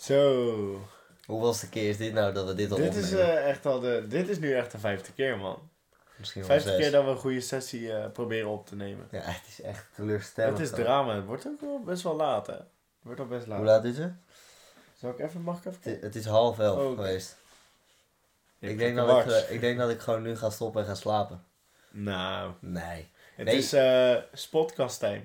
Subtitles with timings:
[0.00, 0.80] Zo.
[1.26, 4.04] Hoeveelste keer is dit nou dat we dit al Dit is, eh, echt al de,
[4.08, 5.70] dit is nu echt de vijfde keer, man.
[6.16, 6.78] Misschien wel Vijfde zes.
[6.80, 9.08] keer dat we een goede sessie eh, proberen op te nemen.
[9.10, 10.58] Ja, het is echt teleurstellend.
[10.58, 11.14] Het is drama.
[11.14, 12.52] Het wordt ook wel best wel laat, hè.
[12.52, 12.62] Het
[13.02, 13.56] wordt al best laat.
[13.56, 14.12] Hoe laat is het?
[14.98, 15.92] Zal ik even, mag ik even?
[15.92, 16.94] Het, het is half elf Oh, oké.
[17.02, 17.36] geweest.
[18.58, 20.86] Je Ik denk, dat ik, eh, ik denk dat ik gewoon nu ga stoppen en
[20.88, 21.44] ga slapen.
[21.90, 23.10] Nou, Nee.
[23.34, 23.56] het Nee.
[23.56, 25.22] is eh spotcast time.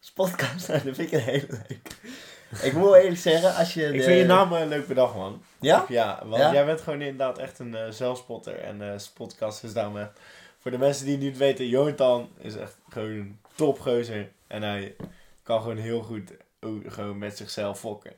[0.00, 1.88] Spotcast, dat vind ik een hele leuk.
[2.62, 3.84] Ik moet wel eerlijk zeggen, als je...
[3.86, 5.42] Ik de- vind je naam een leuk bedacht, man.
[5.60, 5.84] Ja?
[5.88, 6.52] Ja, want Ja?
[6.52, 8.58] jij bent gewoon inderdaad echt een eh, zelfspotter.
[8.58, 10.10] En eh spotcast is daarom echt...
[10.58, 14.30] Voor de mensen die het niet weten, Jonathan is echt gewoon een topgeuzer.
[14.46, 14.96] En hij
[15.42, 16.30] kan gewoon heel goed
[16.86, 18.12] gewoon met zichzelf fokken.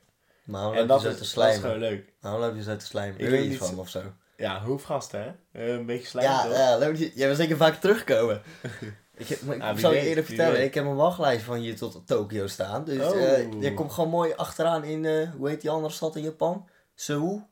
[0.45, 1.61] Maar waarom en je dat zo is, te dat is slijmen?
[1.61, 2.13] gewoon leuk.
[2.21, 3.15] Waarom loop je zo te slijmen?
[3.15, 3.69] Ik Wil weet je iets niet.
[3.71, 4.03] van of zo?
[4.37, 5.21] Ja, hoefgasten,
[5.53, 5.61] hè?
[5.61, 6.53] Eh, een beetje slijm, Ja, toch?
[6.57, 8.43] ja je, jij wil zeker vaak terugkomen.
[9.17, 10.67] ik heb, maar ik Ah, zal je eerder vertellen, weet.
[10.67, 12.85] ik heb een wachtlijst van hier tot Tokio staan.
[12.85, 13.23] Dus Oh.
[13.23, 16.69] eh, jij komt gewoon mooi achteraan in, eh, hoe heet die andere stad in Japan?
[16.95, 17.49] Seoul?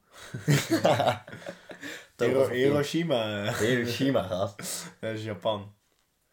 [2.50, 3.52] Hiroshima.
[3.58, 4.62] Hiroshima gast.
[5.00, 5.72] Dat is Japan.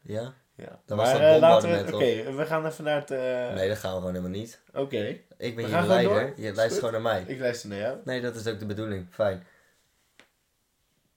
[0.01, 0.33] Ja?
[0.55, 0.79] Ja.
[0.85, 1.93] Was maar dat eh, laten we...
[1.95, 3.09] Oké, we gaan even naar het...
[3.55, 4.59] Nee, dat gaan we gewoon helemaal niet.
[4.73, 6.33] Oké, Ik ben gewoon leider.
[6.35, 6.77] Je luistert goed.
[6.77, 7.23] gewoon naar mij.
[7.27, 7.97] ik luister naar jou.
[8.03, 9.07] Nee, dat is ook de bedoeling.
[9.11, 9.43] Fijn.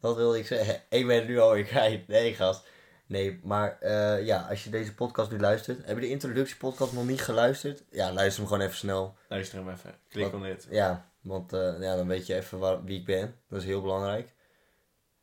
[0.01, 0.81] Wat wilde ik zeggen?
[0.89, 2.09] Ik ben nu alweer kwijt.
[2.09, 2.67] Nee, gast.
[3.07, 5.87] Nee, maar eh, ja, als je deze podcast nu luistert.
[5.87, 7.83] Heb je de introductiepodcast nog niet geluisterd?
[7.91, 9.15] Ja, luister hem gewoon even snel.
[9.29, 9.95] Luister hem even.
[10.09, 10.67] Klik op dit.
[10.71, 13.35] Ja, want eh, ja, dan weet je even waar, wie ik ben.
[13.49, 14.33] Dat is heel belangrijk.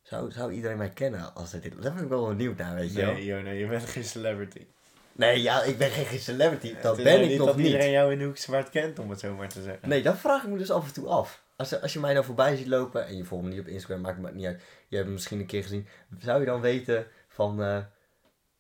[0.02, 1.82] Zou, zou iedereen mij kennen als dit...
[1.82, 3.06] Daar ben ik wel benieuwd naar, weet je.
[3.06, 4.66] Nee, Jona, je bent geen celebrity.
[5.12, 6.76] Nee, ja, ik ben geen celebrity.
[6.82, 7.66] Dat ben ik niet nog dat niet.
[7.66, 9.90] iedereen jou in de hoekse waard kent, om het zo maar te zeggen.
[9.90, 11.44] Nee, dat vraag ik me dus af en toe af.
[11.56, 14.02] Als, als je mij nou voorbij ziet lopen en je volgt me niet op Instagram,
[14.02, 14.62] maakt het niet uit.
[14.88, 15.88] Je hebt me misschien een keer gezien.
[16.20, 17.84] Zou je dan weten van, eh,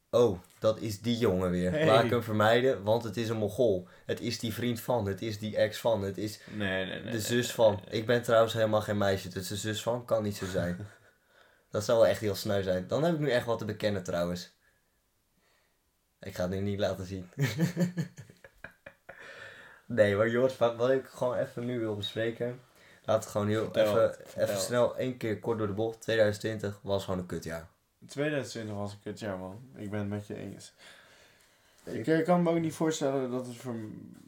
[0.09, 1.71] oh, dat is die jongen weer.
[1.71, 1.85] Hey.
[1.85, 3.87] Laat ik hem vermijden, want het is een mogol.
[4.05, 7.11] Het is die vriend van, het is die ex van, het is Nee, nee, nee.
[7.11, 7.79] de zus van.
[7.89, 10.87] Ik ben trouwens helemaal geen meisje, het is de zus van, kan niet zo zijn.
[11.71, 12.87] dat zou wel echt heel sneu zijn.
[12.87, 14.59] Dan heb ik nu echt wat te bekennen trouwens.
[16.19, 17.29] Ik ga het nu niet laten zien.
[19.85, 22.59] nee, maar Jort, wat, ik gewoon even nu wil bespreken.
[23.05, 26.01] Laat het gewoon heel Vertel even, vertel even snel één keer kort door de bocht.
[26.01, 27.69] 2020 was gewoon een kutjaar.
[28.07, 29.59] 2020 was een kutjaar, man.
[29.75, 30.73] Ik ben het met je eens.
[31.83, 33.75] Ik eh, kan me ook niet voorstellen dat het, voor,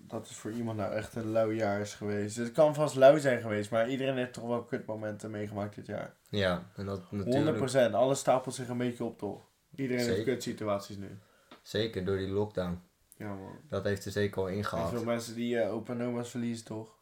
[0.07, 2.35] dat het voor iemand nou echt een lauw jaar is geweest.
[2.35, 6.13] Het kan vast lauw zijn geweest, maar iedereen heeft toch wel kutmomenten meegemaakt dit jaar.
[6.29, 7.91] Ja, en dat natuurlijk 100%.
[7.94, 9.41] Alles stapelt zich een beetje op, toch?
[9.75, 11.17] Iedereen heeft kutsituaties nu.
[11.62, 12.81] zeker door die lockdown.
[13.17, 13.56] Ja, man.
[13.69, 14.89] Dat heeft er zeker al ingehaald.
[14.89, 16.95] veel mensen die eh opa en oma's verliezen, toch?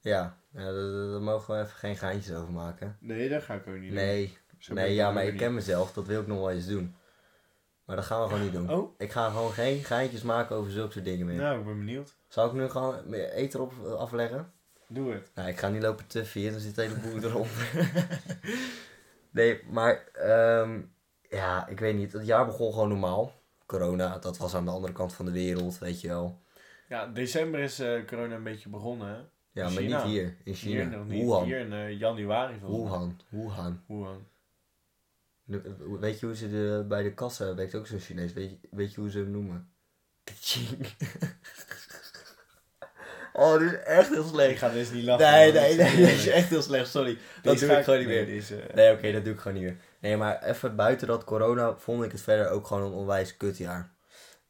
[0.00, 2.96] Ja, ja daar, daar- daar mogen we even geen geintjes over maken.
[3.00, 3.98] Nee, dat ga ik ook niet doen.
[4.68, 5.92] Nee, Zo ja, maar ik ken mezelf.
[5.92, 6.94] Dat wil ik nog wel eens doen.
[7.84, 8.70] Maar dat gaan we gewoon niet doen.
[8.70, 11.36] Oh, Ik ga gewoon geen geintjes maken over zulke soort dingen meer.
[11.36, 12.14] nou, ik ben benieuwd.
[12.28, 14.52] Zal ik nu gewoon meer eten op afleggen?
[14.88, 15.30] Doe het.
[15.34, 17.46] Nou, ik ga niet lopen tuffen, dan zit de hele boel erop.
[19.30, 20.80] nee, maar ehm,
[21.30, 22.12] ja, ik weet niet.
[22.12, 23.32] Het jaar begon gewoon normaal.
[23.66, 26.40] Corona, dat was aan de andere kant van de wereld, weet je wel.
[26.88, 29.16] Ja, december is eh, corona een beetje begonnen, hè?
[29.52, 30.74] Ja, maar niet hier, in China.
[30.74, 31.22] Hier nog niet.
[31.24, 31.44] Wuhan.
[31.44, 32.90] Hier in eh, januari volgens.
[32.90, 33.20] Wuhan.
[33.28, 33.82] Wuhan.
[33.86, 34.26] Wuhan.
[36.00, 38.32] Weet je hoe ze de, bij de kassa werkt ook zo'n Chinees?
[38.32, 39.70] Weet je, weet je hoe ze hem noemen?
[40.24, 40.86] Kaching.
[43.32, 44.58] oh, dit is echt heel Ik slecht.
[44.58, 45.30] ga deze niet lachen.
[45.30, 47.18] Nee, nee, Dit nee, is- dit is echt heel slecht, sorry.
[47.42, 48.26] Dat Deze doe ik gewoon niet nee, meer.
[48.34, 49.76] deze, eh, Nee, oké, dat doe ik gewoon niet meer.
[50.00, 53.94] Nee, maar even buiten dat corona vond ik het verder ook gewoon een onwijs kutjaar.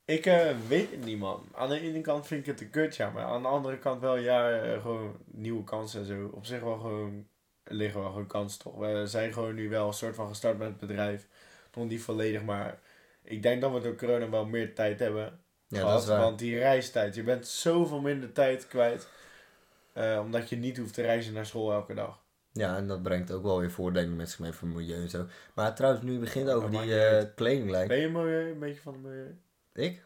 [0.04, 1.48] Ik eh, weet het niet, man.
[1.54, 4.16] Aan de ene kant vind ik het een kutjaar, maar aan de andere kant wel,
[4.16, 6.30] ja, eh, gewoon nieuwe kansen en zo.
[6.32, 7.26] Op zich wel gewoon,
[7.68, 8.76] liggen wel gewoon kansen toch.
[8.78, 11.26] We zijn gewoon nu wel een soort van gestart met het bedrijf.
[11.74, 12.78] Nog niet volledig, maar
[13.22, 15.92] ik denk dat we door corona wel meer tijd hebben Ja, gehad.
[15.92, 16.20] dat is waar.
[16.20, 19.08] Want die reistijd, je bent zoveel minder tijd kwijt.
[19.92, 22.24] eh, omdat je niet hoeft te reizen naar school elke dag.
[22.52, 25.26] Ja, en dat brengt ook wel weer voordelen met zich mee voor milieu en zo.
[25.54, 27.34] Maar trouwens, nu begint over die eh, uit.
[27.34, 27.88] kledinglijn.
[27.88, 29.36] Ben je milieu, een beetje van de milieu?
[29.72, 30.04] Ik?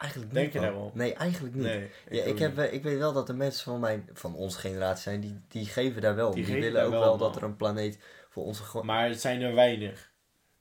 [0.00, 0.54] Eigenlijk Denk niet.
[0.54, 0.70] je man.
[0.70, 0.94] daarop?
[0.94, 1.64] Nee, eigenlijk niet.
[1.64, 1.90] Nee.
[2.10, 2.66] ja, ik, heb, niet.
[2.66, 5.66] eh, ik weet wel dat de mensen van, mijn, van onze generatie zijn, die, die
[5.66, 6.34] geven daar wel.
[6.34, 7.98] Die willen ook wel dat er een planeet
[8.28, 8.62] voor onze...
[8.82, 10.10] Maar het zijn er weinig.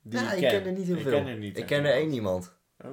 [0.02, 0.66] Die ja, ik ik ken.
[0.66, 1.12] er niet heel Ik veel.
[1.12, 2.54] ken er niet ik ken er één iemand.
[2.86, 2.92] Oh?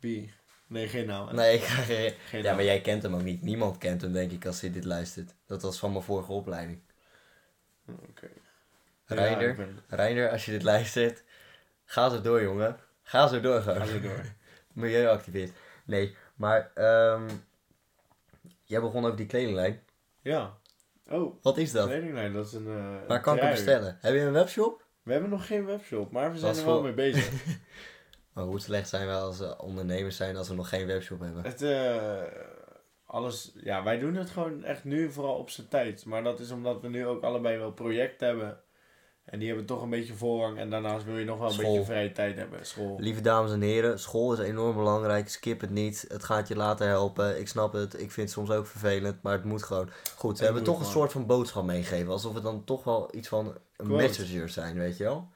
[0.00, 0.32] Wie?
[0.66, 1.34] Nee, geen naam.
[1.34, 2.12] Nee, ik ga geen...
[2.28, 2.56] Geen Ja, naam.
[2.56, 3.42] maar jij kent hem ook niet.
[3.42, 5.34] Niemand kent hem, denk ik, als hij dit luistert.
[5.46, 6.80] Dat was van mijn vorige opleiding.
[8.08, 8.28] Oké.
[9.06, 9.42] Reinder?
[9.44, 9.78] Ja, ik ben...
[9.88, 11.22] Reinder, als je dit luistert,
[11.84, 12.76] ga zo door, jongen.
[13.02, 13.78] Ga zo door, gewoon.
[13.80, 14.24] Ga zo door.
[14.76, 15.52] Milieuactivist.
[15.84, 17.28] Nee, maar ehm
[18.64, 19.82] jij begon over die kledinglijn.
[20.22, 20.56] Ja.
[21.10, 21.86] Oh, Wat is dat?
[21.86, 22.66] kledinglijn, dat is een.
[22.66, 23.98] eh, Waar kan ik hem bestellen?
[24.00, 24.84] Heb je een webshop?
[25.02, 27.30] We hebben nog geen webshop, maar we zijn er wel voor- mee bezig.
[28.32, 31.42] Maar hoe slecht zijn we als eh, ondernemers zijn als we nog geen webshop hebben?
[31.44, 32.22] Het, eh,
[33.06, 36.04] alles, ja, wij doen het gewoon echt nu vooral op zijn tijd.
[36.04, 38.60] Maar dat is omdat we nu ook allebei wel projecten hebben.
[39.26, 40.58] En die hebben toch een beetje voorrang.
[40.58, 41.70] En daarnaast wil je nog wel een School.
[41.70, 42.66] beetje vrije tijd hebben.
[42.66, 42.96] School.
[43.00, 45.28] Lieve dames en heren, school is enorm belangrijk.
[45.28, 46.04] Skip het niet.
[46.08, 47.38] Het gaat je later helpen.
[47.40, 47.94] Ik snap het.
[47.94, 49.88] Ik vind het soms ook vervelend, maar het moet gewoon.
[50.16, 52.12] Goed, Het we hebben toch een soort van boodschap meegegeven.
[52.12, 53.46] Alsof we dan toch wel iets van
[53.76, 54.02] een Quote.
[54.02, 55.28] messenger zijn, weet je wel?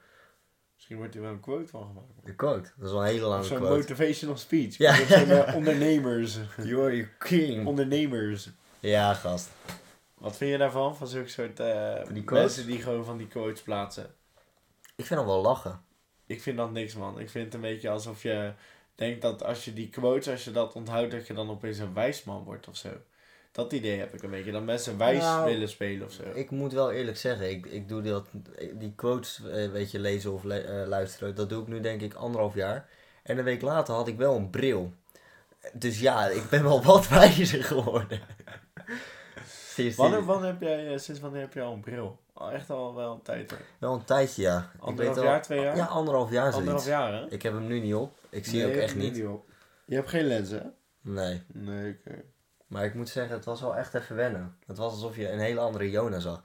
[0.75, 2.07] Misschien wordt hier wel een quote van gemaakt.
[2.23, 2.69] Een quote.
[2.77, 3.73] Dat is wel een hele lange Of zo'n quote.
[3.75, 4.77] motivational speech.
[4.77, 4.95] Ja.
[4.95, 5.05] Ja.
[5.05, 6.35] Zo'n eh, ondernemers.
[6.57, 7.67] You're your king.
[7.67, 8.49] ondernemers.
[8.79, 9.49] Ja, gast.
[10.21, 10.95] Wat vind je daarvan?
[10.95, 12.45] Van zulke soort eh, Van die quotes?
[12.55, 14.13] mensen die gewoon van die quotes plaatsen.
[14.95, 15.81] Ik vind hem wel lachen.
[16.25, 17.19] Ik vind dat niks man.
[17.19, 18.53] Ik vind het een beetje alsof je
[18.95, 21.93] denkt dat als je die quotes, als je dat onthoudt, dat je dan opeens een
[21.93, 22.89] wijsman wordt of zo.
[23.51, 24.51] Dat idee heb ik een beetje.
[24.51, 26.23] Dat mensen wijs Nou, willen spelen of zo.
[26.33, 28.27] Ik moet wel eerlijk zeggen, ik, ik doe dat,
[28.73, 32.01] die quotes, eh, weet je, lezen of le- eh, luisteren, dat doe ik nu denk
[32.01, 32.89] ik anderhalf jaar.
[33.23, 34.93] En een week later had ik wel een bril.
[35.73, 38.21] Dus ja, ik ben wel wat wijzer geworden.
[39.95, 42.19] Wanneer, wanneer heb jij, eh, sinds wanneer heb je al een bril?
[42.33, 43.51] Al echt al wel een tijd.
[43.51, 43.57] hè?
[43.79, 44.71] Wel een tijdje, ja.
[44.79, 45.75] Anderhalf jaar, twee jaar?
[45.75, 46.85] Ja, anderhalf jaar Anderhalf zoiets.
[46.85, 47.29] jaar hè?
[47.31, 48.13] Ik heb hem nu niet op.
[48.29, 49.25] Ik zie Nee, ook echt hem niet.
[49.25, 49.45] op.
[49.85, 50.67] Je hebt geen lenzen hè?
[51.11, 51.41] Nee.
[51.47, 52.21] Nee, oké.
[52.67, 54.55] Maar ik moet zeggen, het was wel echt even wennen.
[54.65, 56.41] Het was alsof je een hele andere Jona zag.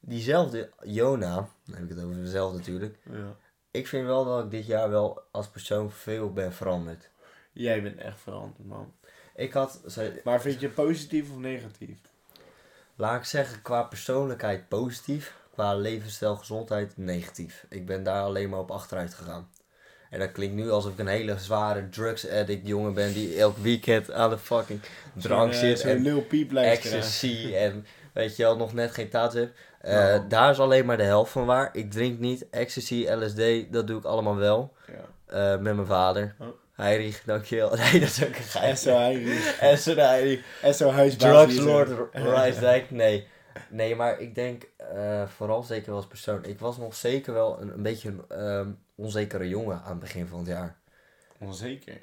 [0.00, 1.34] Diezelfde Jona,
[1.64, 2.98] dan heb ik het over mezelf natuurlijk.
[3.10, 3.36] Ja.
[3.70, 7.10] Ik vind wel dat ik dit jaar wel als persoon veel ben veranderd.
[7.52, 8.92] Jij bent echt veranderd man.
[9.34, 11.98] Ik had, ze- Maar vind je positief of negatief?
[12.96, 15.34] Laat ik zeggen, qua persoonlijkheid positief.
[15.52, 17.66] Qua levensstijl, gezondheid negatief.
[17.68, 19.48] Ik ben daar alleen maar op achteruit gegaan.
[20.10, 23.56] En dat klinkt nu alsof ik een hele zware drugs addict jongen ben die elk
[23.56, 24.80] weekend aan de fucking
[25.14, 25.78] drank zit.
[25.78, 25.88] Zo'n
[26.52, 27.00] luisteren.
[27.00, 29.52] ecstasy en weet je wel, nog net geen taat heb.
[29.80, 30.28] Eh, Nou.
[30.28, 31.68] Daar is alleen maar de helft van waar.
[31.72, 32.46] Ik drink niet.
[32.50, 34.72] Ecstasy, LSD, dat doe ik allemaal wel.
[34.86, 35.54] Ja.
[35.54, 36.34] Eh, met mijn vader.
[36.38, 36.46] Oh.
[36.76, 37.76] Heirig, dankjewel.
[37.76, 38.76] Nee, dat is ook een geheim.
[38.76, 38.98] SO.
[39.60, 40.44] Esso de Heirig.
[40.62, 41.30] SO Huisbaas.
[41.30, 42.90] Drugs Lord Rijsdijk.
[42.90, 43.26] Nee.
[43.68, 46.44] Nee, maar ik denk eh, vooral zeker wel als persoon.
[46.44, 50.26] Ik was nog zeker wel een, een beetje een ehm, onzekere jongen aan het begin
[50.26, 50.78] van het jaar.
[51.38, 51.98] Onzeker.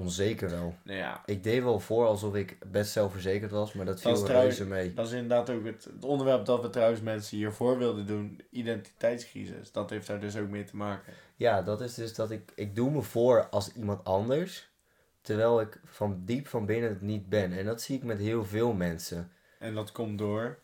[0.00, 0.74] Onzeker wel.
[0.82, 4.28] Nou ja, Ik deed wel voor alsof ik best zelfverzekerd was, maar dat Dat viel
[4.28, 4.94] er reuze mee.
[4.94, 8.40] dat is inderdaad ook het, het onderwerp dat we trouwens mensen hiervoor wilden doen.
[8.50, 9.72] Identiteitscrisis.
[9.72, 11.12] Dat heeft daar dus ook mee te maken.
[11.36, 14.68] Ja, dat is dus dat ik, ik doe me voor als iemand anders,
[15.20, 17.52] terwijl ik van diep van binnen het niet ben.
[17.52, 19.32] En dat zie ik met heel veel mensen.
[19.58, 20.58] En dat komt door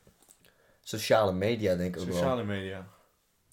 [0.83, 2.15] Sociale media denk ik ook wel.
[2.17, 2.87] sociale media.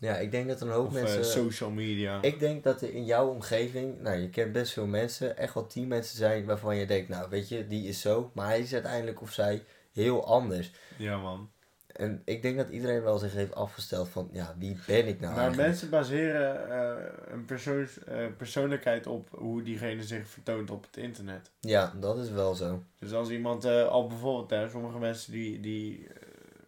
[0.04, 1.26] Ja, ik denk dat een hoop Of eh, mensen...
[1.26, 2.22] social media.
[2.22, 5.68] Ik denk dat er in jouw omgeving, nou je kent best veel mensen, echt wel
[5.68, 8.74] tien mensen zijn waarvan je denkt, nou weet je, die is zo, maar hij is
[8.74, 10.72] uiteindelijk of zij heel anders.
[10.98, 11.50] Ja man.
[11.94, 15.34] En ik denk dat iedereen wel zich heeft afgesteld van, ja, wie ben ik nou
[15.34, 15.68] maar eigenlijk?
[15.68, 21.52] mensen baseren eh, een persoons, eh, persoonlijkheid op hoe diegene zich vertoont op het internet.
[21.60, 22.84] Ja, dat is wel zo.
[23.00, 26.08] Dus als iemand eh, al bijvoorbeeld, hè, sommige mensen die, die,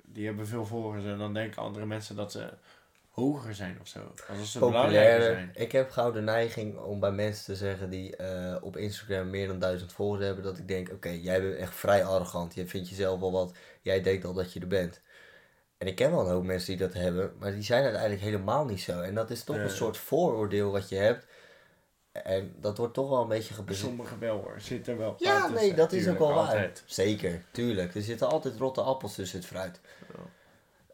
[0.03, 2.49] die hebben veel volgers en dan denken andere mensen dat ze
[3.15, 3.99] hoger zijn of zo.
[4.29, 5.51] Alsof ze belangrijker zijn.
[5.53, 9.47] Ik heb gauw de neiging om bij mensen te zeggen die eh, op Instagram meer
[9.47, 12.53] dan duizend volgers hebben, dat ik denk, oké, jij bent echt vrij arrogant.
[12.53, 15.01] Je vindt jezelf wel wat, jij denkt al dat je er bent.
[15.77, 18.65] En ik ken wel een hoop mensen die dat hebben, maar die zijn uiteindelijk helemaal
[18.65, 19.01] niet zo.
[19.01, 21.25] En dat is toch een soort vooroordeel wat je hebt.
[22.11, 23.87] En dat wordt toch wel een beetje gebaseerd.
[23.87, 25.15] Sommigen wel hoor, zit er wel.
[25.17, 26.37] Ja, nee, dat is ook wel waar.
[26.37, 26.83] altijd.
[26.85, 27.95] Zeker, tuurlijk.
[27.95, 29.79] Er zitten altijd rotte appels tussen het fruit.
[30.13, 30.19] Ja.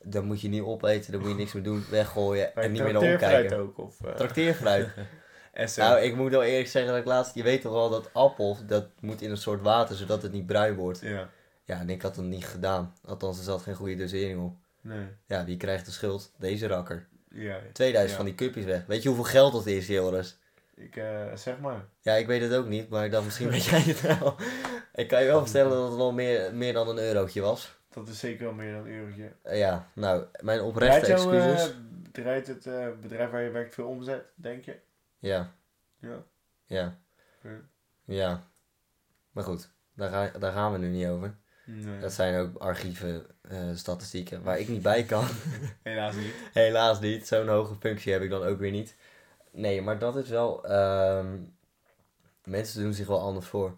[0.03, 2.93] Dan moet je niet opeten, dan moet je niks meer doen, weggooien en niet meer
[2.93, 3.58] naar trakteerfruit omkijken.
[3.58, 4.88] ook of uh, Trakteerfruit.
[5.75, 7.36] Nou, ik moet wel eerlijk zeggen dat ik laatst...
[7.36, 10.46] Je weet toch wel dat appel, dat moet in een soort water, zodat het niet
[10.46, 11.00] bruin wordt.
[11.01, 11.29] Ja,
[11.63, 12.96] Ja, en ik had dat niet gedaan.
[13.05, 14.55] Althans, er zat geen goede dosering op.
[14.81, 15.05] nee.
[15.25, 16.31] Ja, wie krijgt de schuld?
[16.38, 17.08] Deze rakker.
[17.29, 18.15] Ja, 2000 Ja.
[18.17, 18.86] van die cupjes weg.
[18.86, 20.38] Weet je hoeveel geld dat is, Joris?
[20.75, 21.05] ik eh,
[21.36, 21.86] zeg maar.
[22.01, 24.36] Ja, ik weet het ook niet, maar ik dacht misschien weet jij het wel.
[24.93, 27.75] Ik kan je wel vertellen dat het wel meer, meer dan een eurotje was.
[27.93, 29.31] Dat is zeker wel meer dan een eurotje.
[29.41, 31.75] Eh, ja, nou, mijn Draait, oprechte jou, eh, excuses.
[32.12, 34.79] draait het eh, bedrijf waar je werkt veel omzet, denk je?
[35.19, 35.51] Ja,
[36.00, 36.24] Ja.
[36.65, 36.98] ja,
[38.05, 38.48] ja.
[39.31, 41.36] Maar goed, daar, ga, daar gaan we nu niet over.
[41.65, 43.25] Nee, Dat zijn ook archieven,
[43.74, 45.25] statistieken waar ik niet bij kan.
[45.83, 46.33] helaas niet.
[46.53, 47.27] Helaas niet.
[47.27, 48.95] Zo'n hoge functie heb ik dan ook weer niet.
[49.51, 50.65] Nee, maar dat is wel.
[50.65, 51.38] ehm,
[52.43, 53.77] mensen doen zich wel anders voor.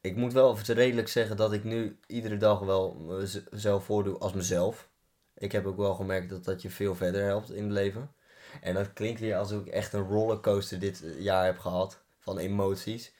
[0.00, 2.96] Ik moet wel redelijk zeggen dat ik nu iedere dag wel
[3.50, 4.88] mezelf voordoe als mezelf.
[5.34, 8.10] Ik heb ook wel gemerkt dat dat je veel verder helpt in het leven.
[8.60, 12.00] En dat klinkt weer alsof ik echt een rollercoaster dit jaar heb gehad.
[12.18, 13.12] Van emoties.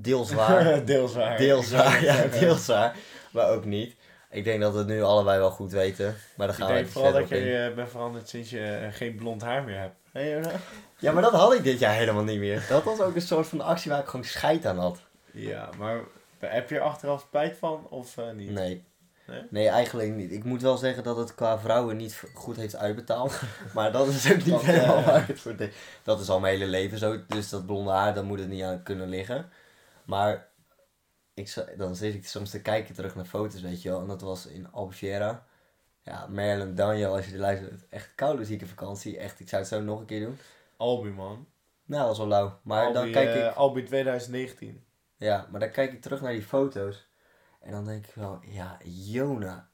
[0.00, 0.84] Deels waar.
[0.84, 1.36] deels waar.
[1.36, 2.96] Deels waar, ja, Ik deels waar.
[3.32, 3.96] Maar ook niet.
[4.30, 6.16] Ik denk dat we het nu allebei wel goed weten.
[6.36, 9.14] Maar dan gaan we denk vooral dat je eh, bent veranderd sinds je eh, geen
[9.16, 9.96] blond haar meer hebt.
[10.12, 10.50] Jona?
[10.98, 12.66] Ja, maar dat had ik dit jaar helemaal niet meer.
[12.68, 14.98] Dat was ook een soort van actie waar ik gewoon scheid aan had.
[15.34, 16.00] Ja, maar
[16.38, 18.50] Heb je er achteraf spijt van of eh, niet?
[18.50, 18.84] Nee.
[19.26, 19.42] Nee?
[19.50, 20.32] Nee, eigenlijk niet.
[20.32, 23.40] Ik moet wel zeggen dat het qua vrouwen niet goed heeft uitbetaald.
[23.74, 25.74] maar dat is ook niet Dat, helemaal eh, waar voor deed.
[26.02, 27.18] Dat is al mijn hele leven zo.
[27.26, 29.50] Dus dat blonde haar, daar moet het niet aan kunnen liggen.
[30.04, 30.48] Maar
[31.34, 34.00] ik, dan zit ik soms te kijken terug naar foto's, weet je wel.
[34.00, 35.46] En dat was in Albufeira.
[36.02, 37.88] Ja, Merlin, Daniel, als je er luistert.
[37.88, 39.18] Echt koude zieke vakantie.
[39.18, 40.38] Echt, ik zou het zo nog een keer doen.
[40.76, 41.46] Albi, man.
[41.84, 42.58] Nou, dat was wel lauw.
[42.62, 43.56] Maar dan kijk ik...
[43.56, 44.83] Albi 2019.
[45.16, 47.08] Ja, maar dan kijk ik terug naar die foto's.
[47.60, 49.68] En dan denk ik wel, ja, Jona.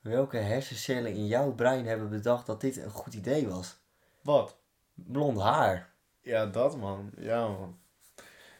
[0.00, 3.76] Welke hersencellen in jouw brein hebben bedacht dat dit een goed idee was?
[4.22, 4.56] Wat?
[4.94, 5.90] Blond haar.
[6.20, 7.10] Ja, dat man.
[7.18, 7.78] Ja, man.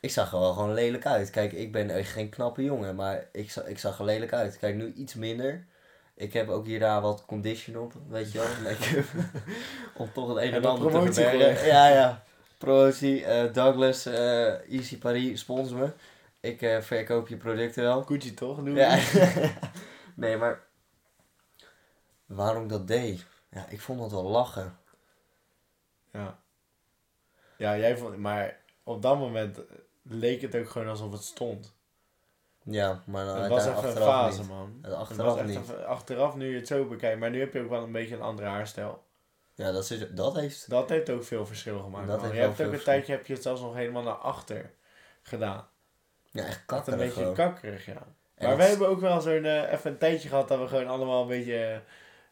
[0.01, 1.31] Ik zag er wel gewoon lelijk uit.
[1.31, 4.59] Kijk, ik ben echt geen knappe jongen, maar ik, za- ik zag er lelijk uit.
[4.59, 5.67] Kijk, nu iets minder.
[6.15, 8.49] Ik heb ook hier daar wat condition op, weet je wel.
[10.07, 11.67] Om toch het een en ander te verbergen.
[11.67, 12.25] Ja, ja.
[12.61, 15.93] Promotie, eh, Douglas, eh, Easy Paris, sponsor me.
[16.41, 18.03] Ik eh, verkoop je producten wel.
[18.03, 18.63] Gucci toch?
[18.63, 18.99] Doe Ja.
[20.15, 20.63] nee, maar
[22.27, 23.27] waarom ik dat deed?
[23.51, 24.79] Ja, ik vond dat wel lachen.
[26.13, 26.39] Ja.
[27.57, 28.17] Ja, jij vond...
[28.17, 29.61] Maar op dat moment
[30.03, 31.75] leek het ook gewoon alsof het stond.
[32.63, 34.49] Ja, maar dan het was even een fase, niet.
[34.49, 34.79] man.
[34.83, 35.85] Het Het achteraf was echt niet.
[35.85, 37.21] achteraf nu je het zo bekijkt.
[37.21, 39.03] Maar nu heb je ook wel een beetje een andere haarstijl.
[39.61, 40.71] Ja, dat, is, dat heeft...
[40.71, 42.07] Dat heeft ook veel verschil gemaakt.
[42.09, 42.93] Dat heeft je hebt ook een verschil.
[42.93, 44.71] tijdje heb je het zelfs nog helemaal naar achter
[45.23, 45.69] gedaan.
[46.31, 47.35] Ja, echt Echt een kakkerig beetje gewoon.
[47.35, 48.07] kakkerig, ja.
[48.35, 50.87] En maar wij hebben ook wel zo'n eh, even een tijdje gehad dat we gewoon
[50.87, 51.83] allemaal een beetje...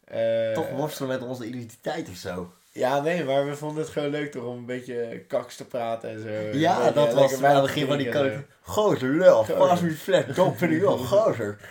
[0.04, 2.52] eh, Toch worstelen met onze identiteit of zo.
[2.73, 6.11] Ja, nee, maar we vonden het gewoon leuk toch om een beetje kaks te praten
[6.11, 6.58] en zo.
[6.58, 8.32] Ja, dat was het begin van die kant.
[8.61, 10.25] Gozer, lul, pas me flat,
[10.56, 11.70] vind ik wel gozer.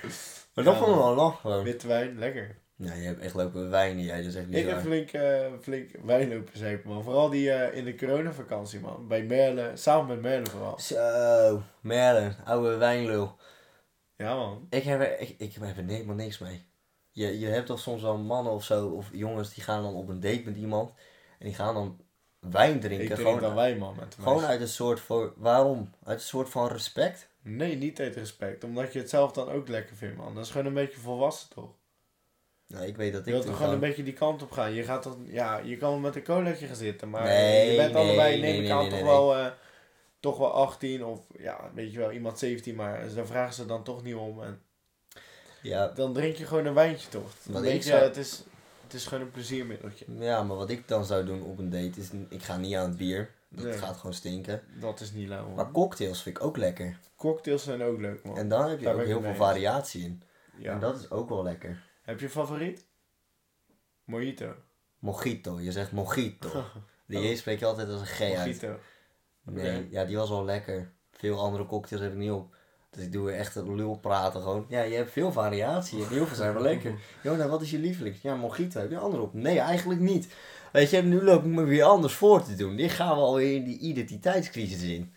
[0.54, 1.40] Maar dat vonden we wel lach zo.
[1.40, 1.64] gewoon.
[1.64, 2.58] Witte wijn, lekker.
[2.80, 5.54] Ja, je hebt echt lopen wijnen, jij, dat is echt niet Ik heb flink, eh,
[5.62, 7.04] flink wijn lopen zeepen, man.
[7.04, 9.08] Vooral die eh, in de coronavakantie, man.
[9.08, 10.80] Bij Merle, samen met Merle vooral.
[10.80, 13.36] Zo, Merlin, oude wijnlul.
[14.16, 14.68] Ja, man.
[14.70, 16.66] Ik heb er, ik, ik heb er helemaal niks mee.
[17.12, 20.08] Je, je hebt toch soms wel mannen of zo, of jongens die gaan dan op
[20.10, 20.94] een date met iemand.
[21.40, 22.02] En die gaan dan
[22.40, 23.08] wijn Ik drinken.
[23.08, 25.94] drink Gewoon, dan wijn, man, met gewoon uit een soort voor, waarom?
[26.04, 27.30] Uit een soort van respect?
[27.42, 28.64] Nee, niet uit respect.
[28.64, 30.36] Omdat je het zelf dan ook lekker vindt, man.
[30.36, 31.76] Dat is gewoon een beetje volwassen, toch?
[32.68, 34.52] Nou, ik weet dat Je ik wilt toen toch gewoon een beetje die kant op
[34.52, 34.74] gaan.
[34.74, 37.78] Je gaat toch, ja, je kan wel met een colaatje gaan zitten, maar Nee, je
[37.78, 39.46] bent nee, allebei, nee, neem ik nee, aan, nee, toch wel, eh,
[40.20, 43.84] toch wel 18 of, ja, weet je wel, iemand 17, maar daar vragen ze dan
[43.84, 44.44] toch niet om.
[44.44, 44.62] En
[45.62, 47.32] Ja, dan drink je gewoon een wijntje, toch?
[47.64, 48.44] Ik zou- het, is,
[48.84, 50.06] het is gewoon een pleziermiddeltje.
[50.20, 52.90] ja, maar wat ik dan zou doen op een date is, ik ga niet aan
[52.90, 53.30] het bier.
[53.50, 53.74] Dat Nee.
[53.74, 54.62] gaat gewoon stinken.
[54.80, 56.98] Dat is niet lauw, Maar cocktails vind ik ook lekker.
[57.16, 58.38] Cocktails zijn ook leuk, man.
[58.38, 60.22] En dan heb je Daar ook ik heel veel variatie in.
[60.58, 60.72] ja.
[60.72, 61.86] En dat is ook wel lekker.
[62.08, 62.86] Heb je een favoriet?
[64.04, 64.56] Mojito.
[65.00, 66.64] Mojito, je zegt mojito.
[67.08, 68.36] Die J spreek je altijd als een G uit.
[68.46, 68.80] Mojito.
[69.44, 70.92] Nee, ja, die was wel lekker.
[71.12, 72.56] Veel andere cocktails heb ik niet op.
[72.90, 74.66] Dus ik doe weer echt lul praten gewoon.
[74.70, 77.00] Ja, je hebt veel variatie en heel veel zijn wel lekker.
[77.24, 78.22] Jona, wat is je lievelings?
[78.22, 78.80] Ja, mojito.
[78.80, 79.34] Heb je een andere op?
[79.34, 80.28] Nee, eigenlijk niet.
[80.72, 82.76] Weet je, nu loop ik me weer anders voor te doen.
[82.76, 85.14] Dit gaan we alweer in die identiteitscrisis in.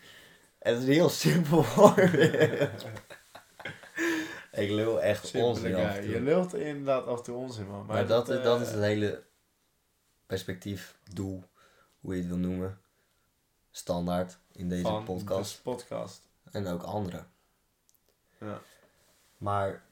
[0.59, 2.09] En het is heel simpel hoor.
[4.51, 6.09] Ik lul echt Simpele onzin.
[6.09, 7.85] Je lult inderdaad af en toe onzin, man.
[7.85, 9.23] Maar, dat, is dat eh, is het hele
[10.25, 11.43] perspectief, doel,
[11.99, 12.79] hoe je het wil noemen.
[13.71, 15.61] Standaard in deze podcast.
[15.61, 16.21] podcast.
[16.51, 17.23] En ook andere.
[18.39, 18.61] Ja.
[19.37, 19.83] Maar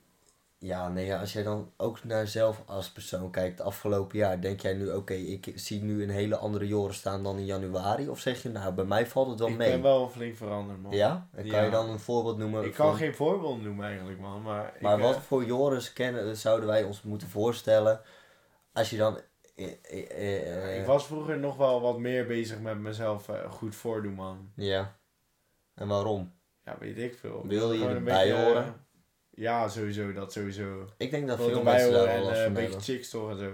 [0.59, 4.59] ja, nee, ja, als jij dan ook naar zelf als persoon kijkt, afgelopen jaar, denk
[4.59, 8.09] jij nu, oké, ik zie nu een hele andere Joren staan dan in januari?
[8.09, 9.71] Of zeg je, nou, bij mij valt het wel ik mee?
[9.71, 10.91] ben wel flink veranderd, man.
[10.91, 11.27] Ja?
[11.31, 12.63] En kan je dan een voorbeeld noemen?
[12.65, 14.41] Ik kan geen voorbeeld noemen eigenlijk, man.
[14.41, 18.01] Maar, Maar ik, wat eh, voor Joris kennen, zouden wij ons moeten voorstellen
[18.73, 19.17] als je dan...
[19.55, 23.75] eh, eh, eh, ik was vroeger nog wel wat meer bezig met mezelf eh, goed
[23.75, 24.51] voordoen, man.
[24.55, 24.97] Ja.
[25.75, 26.33] En waarom?
[26.65, 27.39] Ja, weet ik veel.
[27.43, 28.87] Ik Wil je erbij beetje, horen?
[29.39, 30.85] Eh, ja, sowieso, dat sowieso.
[30.97, 33.29] Ik denk dat Ik wil veel mensen daar wel en eh, een beetje chicks toch
[33.29, 33.51] en zo.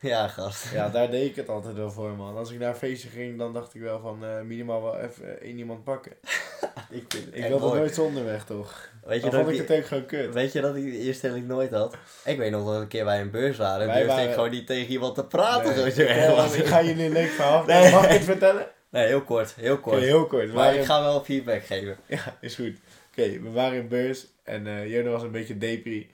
[0.00, 0.72] Ja, gast.
[0.72, 2.36] Ja, daar deed ik het altijd wel voor, man.
[2.36, 5.40] Als ik naar een feestje ging, dan dacht ik wel van eh, minimaal wel even
[5.40, 6.12] één iemand pakken.
[6.90, 7.78] ik vind Ik mooi.
[7.78, 8.88] nooit zonder weg, toch?
[9.04, 10.34] Weet je, Dan dat vond ik, ik het ook gewoon kut.
[10.34, 11.96] weet je dat ik die eerstelling nooit had?
[12.24, 13.80] Ik weet nog dat we een keer bij een beurs waren.
[13.80, 15.76] En Wij durfde waren- ik gewoon niet tegen iemand te praten.
[15.76, 15.90] Nee.
[15.90, 16.68] Zo Ja, was ik het.
[16.74, 17.90] ga jullie een leuk verhaal Nee.
[17.92, 18.66] Mag ik het vertellen?
[18.90, 19.54] Nee, heel kort.
[19.54, 20.00] Heel kort.
[20.00, 20.52] heel kort.
[20.52, 21.96] Maar ik ga wel feedback geven.
[22.06, 22.76] Ja, is goed.
[23.16, 26.10] Oké, we waren in beurs en eh Jona was een beetje depri.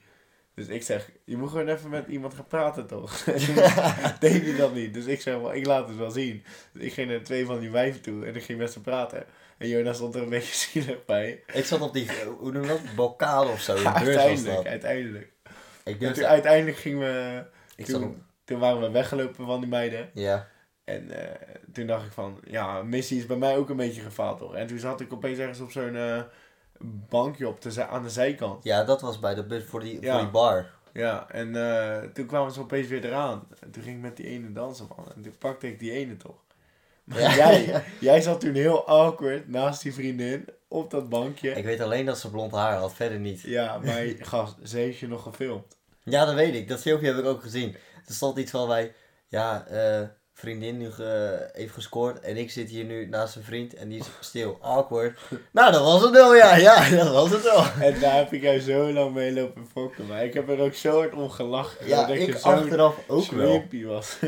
[0.55, 3.25] Dus ik zeg, je moet gewoon even met iemand gaan praten toch?
[4.21, 4.95] Deed je dat niet?
[4.95, 6.45] Dus ik zeg wel, ik laat het wel zien.
[6.73, 9.25] Dus ik ging naar twee van die wijven toe en ik ging met ze praten.
[9.59, 11.43] En Jona stond er een beetje zielig bij.
[11.53, 12.81] Ik zat op die, hoe noem je dat?
[12.97, 13.83] Bokaal of zo.
[13.83, 15.33] Was uiteindelijk, uiteindelijk.
[15.85, 17.45] Ik En toen, uiteindelijk gingen we,
[17.77, 18.17] Ik zat toen, op...
[18.45, 20.11] toen waren we weggelopen van die meiden.
[20.15, 20.49] Ja.
[20.85, 24.41] En eh, toen dacht ik van, ja, missie is bij mij ook een beetje gefaald
[24.41, 24.55] hoor.
[24.55, 26.23] En toen zat ik opeens ergens op zo'n, eh,
[27.09, 28.65] bankje op zij- aan de zijkant.
[28.65, 30.13] Ja, dat was bij de bus voor die, Ja.
[30.13, 30.71] voor die bar.
[30.93, 33.47] Ja, en eh, toen kwamen ze opeens weer eraan.
[33.61, 35.07] En toen ging ik met die ene dansen, man.
[35.17, 36.37] En toen pakte ik die ene toch.
[37.05, 37.35] Maar Ja.
[37.35, 41.51] jij, jij zat toen heel awkward naast die vriendin op dat bankje.
[41.51, 43.41] Ik weet alleen dat ze blond haar had, verder niet.
[43.41, 45.77] Ja, maar gast, ze heeft je nog gefilmd.
[46.03, 46.69] Ja, dat weet ik.
[46.69, 47.77] Dat filmpje heb ik ook gezien.
[48.07, 48.95] Er stond iets van bij,
[49.29, 50.07] ja, eh,
[50.41, 53.99] vriendin nu ge- heeft gescoord en ik zit hier nu naast een vriend en die
[53.99, 55.19] is stil, awkward.
[55.53, 57.65] Nou, dat was het wel, ja, ja, dat was het wel.
[57.81, 60.07] En daar heb ik jou zo lang mee lopen fokken.
[60.07, 61.87] Maar ik heb er ook zo hard om gelachen.
[61.87, 63.65] Ja, dat ik achteraf ook wel.
[63.87, 64.19] was.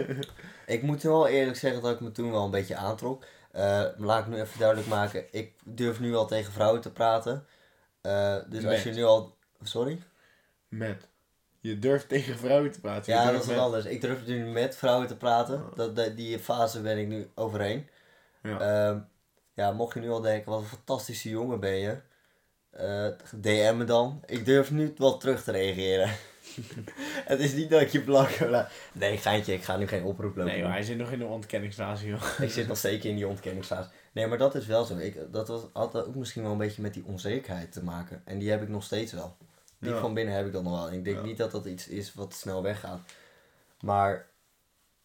[0.66, 3.24] Ik moet wel eerlijk zeggen dat ik me toen wel een beetje aantrok.
[3.52, 7.46] Eh, laat ik nu even duidelijk maken, ik durf nu al tegen vrouwen te praten.
[8.00, 9.36] Eh, dus als je nu al...
[9.62, 10.02] Sorry?
[10.68, 11.08] Met.
[11.62, 13.12] Je durft tegen vrouwen te praten.
[13.12, 13.84] Ja, dat is wat met- anders.
[13.84, 15.64] Ik durf nu met vrouwen te praten.
[15.74, 17.88] Dat, dat- die fase ben ik nu overheen.
[18.42, 18.60] Ja.
[18.60, 18.98] Ehm,
[19.54, 21.96] ja, mocht je nu al denken, wat een fantastische jongen ben je.
[22.70, 23.06] eh,
[23.40, 24.22] DM me dan.
[24.26, 26.10] Ik durf nu wel terug te reageren.
[27.32, 28.70] het is niet dat ik je blank laat.
[28.92, 30.52] Nee, geintje, ik ga nu geen oproep lopen.
[30.52, 32.22] Nee, maar hij zit nog in de ontkenningsfase, joh.
[32.40, 33.88] Ik zit nog zeker in die ontkenningsfase.
[34.12, 34.96] Nee, maar dat is wel zo.
[34.96, 38.22] Ik, dat was, had ook misschien wel een beetje met die onzekerheid te maken.
[38.24, 39.36] En die heb ik nog steeds wel.
[39.82, 40.00] Diep Ja.
[40.00, 40.92] van binnen heb ik dat nog wel.
[40.92, 41.22] Ik denk Ja.
[41.22, 43.00] niet dat dat iets is wat snel weggaat.
[43.80, 44.26] Maar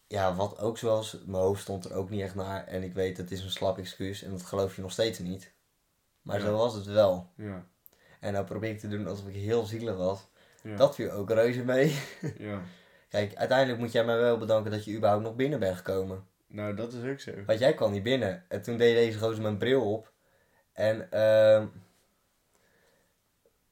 [0.06, 2.66] ja, wat ook zoals mijn hoofd stond er ook niet echt naar.
[2.66, 4.22] En ik weet, het is een slap excuus.
[4.22, 5.52] En dat geloof je nog steeds niet.
[6.22, 6.44] Maar Ja.
[6.44, 7.26] zo was het wel.
[7.34, 7.64] Ja.
[8.20, 10.26] En nou probeer ik te doen alsof ik heel zielig was.
[10.62, 10.76] Ja.
[10.76, 11.98] Dat viel ook reuze mee.
[12.38, 12.60] ja.
[13.08, 16.26] Kijk, uiteindelijk moet jij mij wel bedanken dat je überhaupt nog binnen bent gekomen.
[16.46, 17.32] Nou, dat is ook zo.
[17.46, 18.44] Want jij kwam niet binnen.
[18.48, 20.12] En toen deed deze gozer mijn bril op.
[20.72, 21.66] En ehm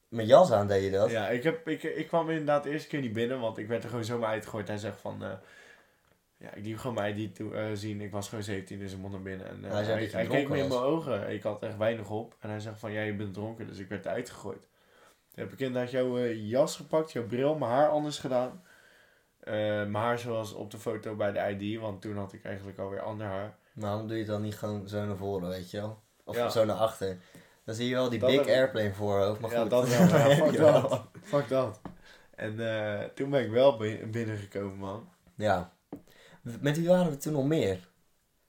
[0.07, 1.11] mijn jas aan deed je dat.
[1.11, 3.83] Ja, ik, heb, ik, ik kwam inderdaad de eerste keer niet binnen, want ik werd
[3.83, 4.67] er gewoon zomaar uitgegooid.
[4.67, 5.31] Hij zegt van, eh,
[6.37, 8.01] ja, ik liep gewoon mijn ID toe, eh, zien.
[8.01, 9.47] Ik was gewoon 17, dus ik mocht naar binnen.
[9.47, 11.29] En, eh, Hij keek me in mijn ogen.
[11.29, 12.35] Ik had echt weinig op.
[12.39, 14.61] En hij zegt van, ja, je bent dronken, dus ik werd eruit gegooid.
[14.61, 18.63] Toen heb ik inderdaad jouw jas gepakt, jouw bril, mijn haar anders gedaan.
[19.43, 23.01] Mijn haar zoals op de foto bij de ID, want toen had ik eigenlijk alweer
[23.01, 23.55] ander haar.
[23.73, 25.99] Maar waarom doe je het dan niet gewoon zo naar voren, weet je wel?
[26.23, 26.49] Of Ja.
[26.49, 27.17] zo naar achter.
[27.67, 29.39] Dan zie je wel die Dat big airplane voorhoofd.
[29.39, 29.69] Maar ja, goed.
[29.69, 29.99] dat wel.
[29.99, 31.03] Ja, fuck dat.
[31.23, 31.81] Fuck dat.
[32.35, 35.09] En eh, toen ben ik wel bi- binnengekomen, man.
[35.35, 35.71] Ja.
[36.41, 37.87] Met wie waren we toen nog meer?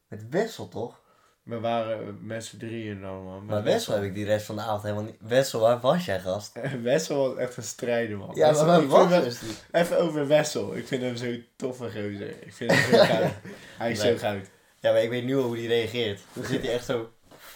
[0.09, 1.01] Met Wessel toch?
[1.43, 3.45] We waren met z'n drieën dan, man.
[3.45, 5.17] Maar Wessel heb ik die rest van de avond helemaal niet...
[5.21, 6.59] Wessel, waar was jij gast?
[6.83, 8.31] Wessel was echt een strijder, man.
[8.35, 9.57] Ja, Wessel- maar waar was dus die?
[9.73, 10.77] Even over Wessel.
[10.77, 12.29] Ik vind hem zo'n toffe gozer.
[12.43, 13.31] Ik vind hem zo goud.
[13.79, 14.13] Hij is Nee.
[14.13, 14.47] zo goud.
[14.81, 16.21] Ja, maar ik weet nu al hoe die reageert.
[16.33, 17.11] Dan zit hij echt zo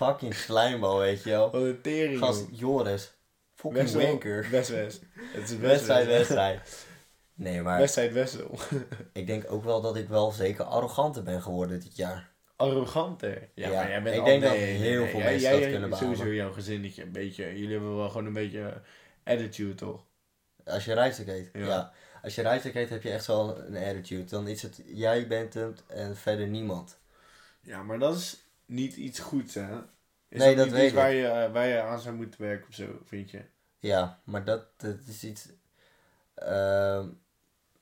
[0.07, 1.51] fucking slijmbal, weet je wel.
[1.51, 2.47] Wat een tering, Gast.
[2.51, 3.13] Joris.
[3.55, 4.47] Fucking Wessel, wanker.
[4.51, 5.03] West West.
[5.33, 6.87] Het is Wedstrijd, wedstrijd.
[7.35, 8.59] Nee, maar Wedstrijd Wessel.
[9.13, 12.31] ik denk ook wel dat ik wel zeker arroganter ben geworden dit jaar.
[12.57, 13.49] Arroganter.
[13.55, 15.61] Ja, Ja, maar jij bent ik al- denk dat nee, heel nee, veel mensen jij-
[15.61, 16.17] dat kunnen beamen.
[16.17, 17.45] Sowieso jouw gezinnetje een beetje.
[17.45, 18.81] Jullie hebben wel gewoon een beetje
[19.25, 20.05] attitude, toch?
[20.65, 21.51] Als je Rijstek heet.
[21.53, 21.67] Ja.
[21.67, 21.93] Ja.
[22.23, 24.25] Als je Rijstek heet heb je echt wel een attitude.
[24.25, 26.99] Dan is het jij bent het en verder niemand.
[27.63, 28.37] Ja, maar dat is
[28.67, 29.69] niet iets goeds, hè?
[30.33, 30.99] Is Nee, dat weet iets ik.
[30.99, 33.41] waar je, eh, waar je aan zou moeten werken of zo, vind je?
[33.79, 35.49] Ja, maar dat, dat is iets...
[36.35, 37.07] ehm,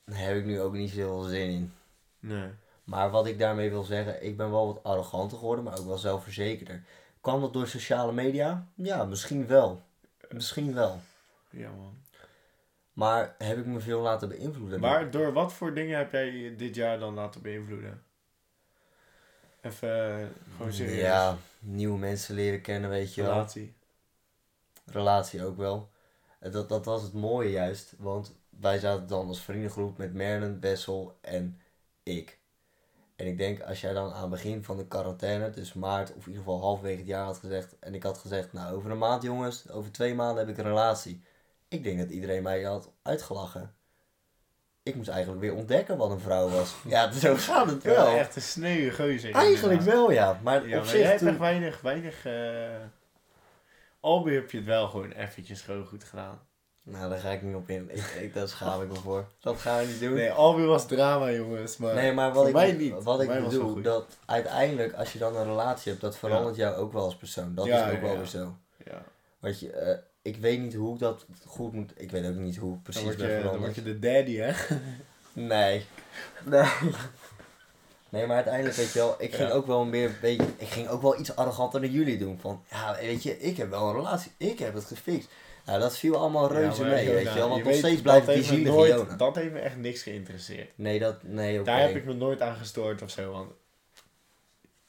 [0.05, 1.73] daar heb ik nu ook niet zoveel zin in.
[2.21, 2.51] Nee.
[2.85, 5.99] Maar wat ik daarmee wil zeggen, ik ben wel wat arroganter geworden, maar ook wel
[5.99, 6.83] zelfverzekerder.
[7.21, 8.67] Kwam dat door sociale media?
[8.75, 9.83] Ja, misschien wel.
[10.29, 11.01] Misschien wel.
[11.51, 11.99] Ja, man.
[12.93, 14.81] Maar heb ik me veel laten beïnvloeden?
[14.81, 18.03] Maar door wat voor dingen heb jij dit jaar dan laten beïnvloeden?
[19.61, 21.01] Even eh, gewoon serieus.
[21.01, 23.31] Ja, nieuwe mensen leren kennen, weet je wel.
[23.33, 23.75] Relatie.
[24.85, 25.91] Relatie ook wel.
[26.39, 30.61] En Dat, dat was het mooie juist, want wij zaten dan als vriendengroep met Merlin,
[30.61, 31.61] Wessel en
[32.03, 32.39] ik.
[33.17, 36.27] En ik denk, als jij dan aan het begin van de quarantaine, dus maart of
[36.27, 38.99] in ieder geval halverwege het jaar had gezegd, en ik had gezegd, nou over een
[38.99, 41.23] maand jongens, over twee maanden heb ik een relatie.
[41.69, 43.75] Ik denk dat iedereen mij had uitgelachen.
[44.83, 46.75] Ik moest eigenlijk weer ontdekken wat een vrouw was.
[46.87, 48.07] Ja, zo gaat het Ja, wel.
[48.17, 49.35] echt een sneuwe gozer.
[49.35, 50.41] Eigenlijk wel, ja.
[50.43, 51.29] Maar Ja, op maar jij zich hebt toen...
[51.29, 52.25] echt weinig, weinig...
[52.27, 52.87] eh
[54.01, 56.41] Albi heb je het wel gewoon eventjes gewoon goed gedaan.
[56.83, 57.89] Nou, daar ga ik niet op in.
[57.91, 59.25] Ik, ik, daar schaam ik me voor.
[59.41, 60.15] Dat gaan we niet doen.
[60.15, 61.77] Nee, Albi was drama, jongens.
[61.77, 63.03] Maar, Nee, maar wat voor ik, mij niet.
[63.03, 66.77] wat ik mij bedoel, dat uiteindelijk als je dan een relatie hebt, dat verandert jou
[66.77, 67.55] ook wel als persoon.
[67.55, 68.57] Dat Ja, is ook wel weer zo.
[68.85, 69.03] Ja.
[69.41, 72.57] Want je, eh, ik weet niet hoe ik dat goed moet, ik weet ook niet
[72.57, 73.75] hoe ik Dan precies word, ben je, dan veranderd.
[73.75, 74.53] word je de daddy, hè?
[75.33, 75.85] Nee.
[76.45, 76.65] Nee.
[78.09, 79.55] Nee, maar uiteindelijk weet je wel, ik ging Ja.
[79.55, 82.39] ook wel meer, beetje, ik ging ook wel iets arroganter dan jullie doen.
[82.41, 85.29] Van, ja, weet je, ik heb wel een relatie, ik heb het gefixt.
[85.67, 87.49] Nou, dat viel allemaal reuze Ja, mee, weet je wel.
[87.49, 89.17] Want je nog weet, steeds blijft die zielige nooit- Jona.
[89.17, 90.71] Dat heeft me echt niks geïnteresseerd.
[90.75, 91.65] Nee, dat, nee, oké.
[91.71, 93.31] Daar heb ik me nooit aan gestoord of zo.
[93.33, 93.51] Want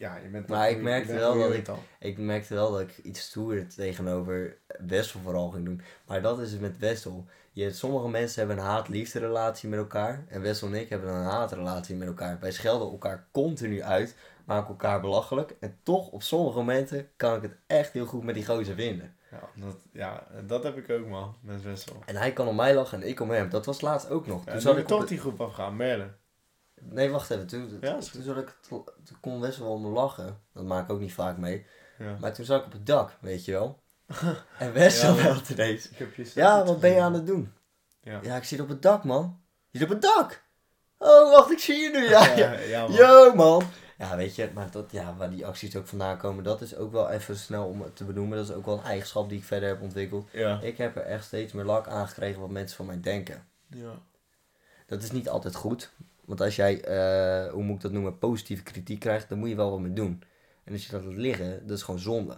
[0.02, 1.80] ja, je bent Maar ik merkte wel dat irritant.
[2.00, 5.82] Ik merkte wel dat ik iets stoerder tegenover Wessel vooral ging doen.
[6.08, 7.26] Maar dat is het met Wessel.
[7.52, 10.26] Je, sommige mensen hebben een haat-liefde relatie met elkaar.
[10.28, 12.38] En Wessel en ik hebben een haatrelatie met elkaar.
[12.40, 14.16] Wij schelden elkaar continu uit.
[14.46, 15.56] Maken elkaar belachelijk.
[15.60, 19.16] En toch, op sommige momenten, kan ik het echt heel goed met die gozer vinden.
[19.32, 21.96] Ja, dat, ja, dat heb ik ook man, met Wessel.
[22.06, 23.50] En hij kan om mij lachen en ik om hem.
[23.50, 24.46] Dat was laatst ook nog.
[24.46, 26.10] Ja, Toen zat ik toch op die groep afgaan, Merle.
[26.90, 27.48] Nee, wacht even.
[27.48, 28.86] Toen, Ja, toen, zat ik, toen
[29.22, 30.40] kon Wessel wel om lachen.
[30.54, 31.66] Dat maak ik ook niet vaak mee.
[31.98, 32.18] Ja.
[32.20, 33.80] Maar toen zat ik op het dak, weet je wel.
[34.60, 35.90] En Wessel Ja, ineens.
[35.94, 37.54] Heb je Ja, wat ben je aan het doen?
[38.04, 38.20] Ja.
[38.24, 39.40] Ja, ik zit op het dak, man.
[39.70, 40.44] Je zit op het dak?
[40.98, 42.10] Oh, wacht, ik zie je nu.
[42.10, 42.36] Ja, ja.
[42.36, 42.92] ja, ja, man.
[42.96, 43.64] Yo, man.
[43.98, 46.92] Ja, weet je, maar dat, ja, waar die acties ook vandaan komen, dat is ook
[46.92, 48.38] wel even snel om het te benoemen.
[48.38, 50.30] Dat is ook wel een eigenschap die ik verder heb ontwikkeld.
[50.32, 50.60] Ja.
[50.62, 53.48] Ik heb er echt steeds meer lak aan gekregen wat mensen van mij denken.
[53.68, 53.94] ja.
[54.86, 55.92] Dat is niet altijd goed.
[56.32, 59.56] Want als jij, eh, hoe moet ik dat noemen, positieve kritiek krijgt, dan moet je
[59.56, 60.24] wel wat mee doen.
[60.64, 62.38] En als je dat laat liggen, dat is gewoon zonde.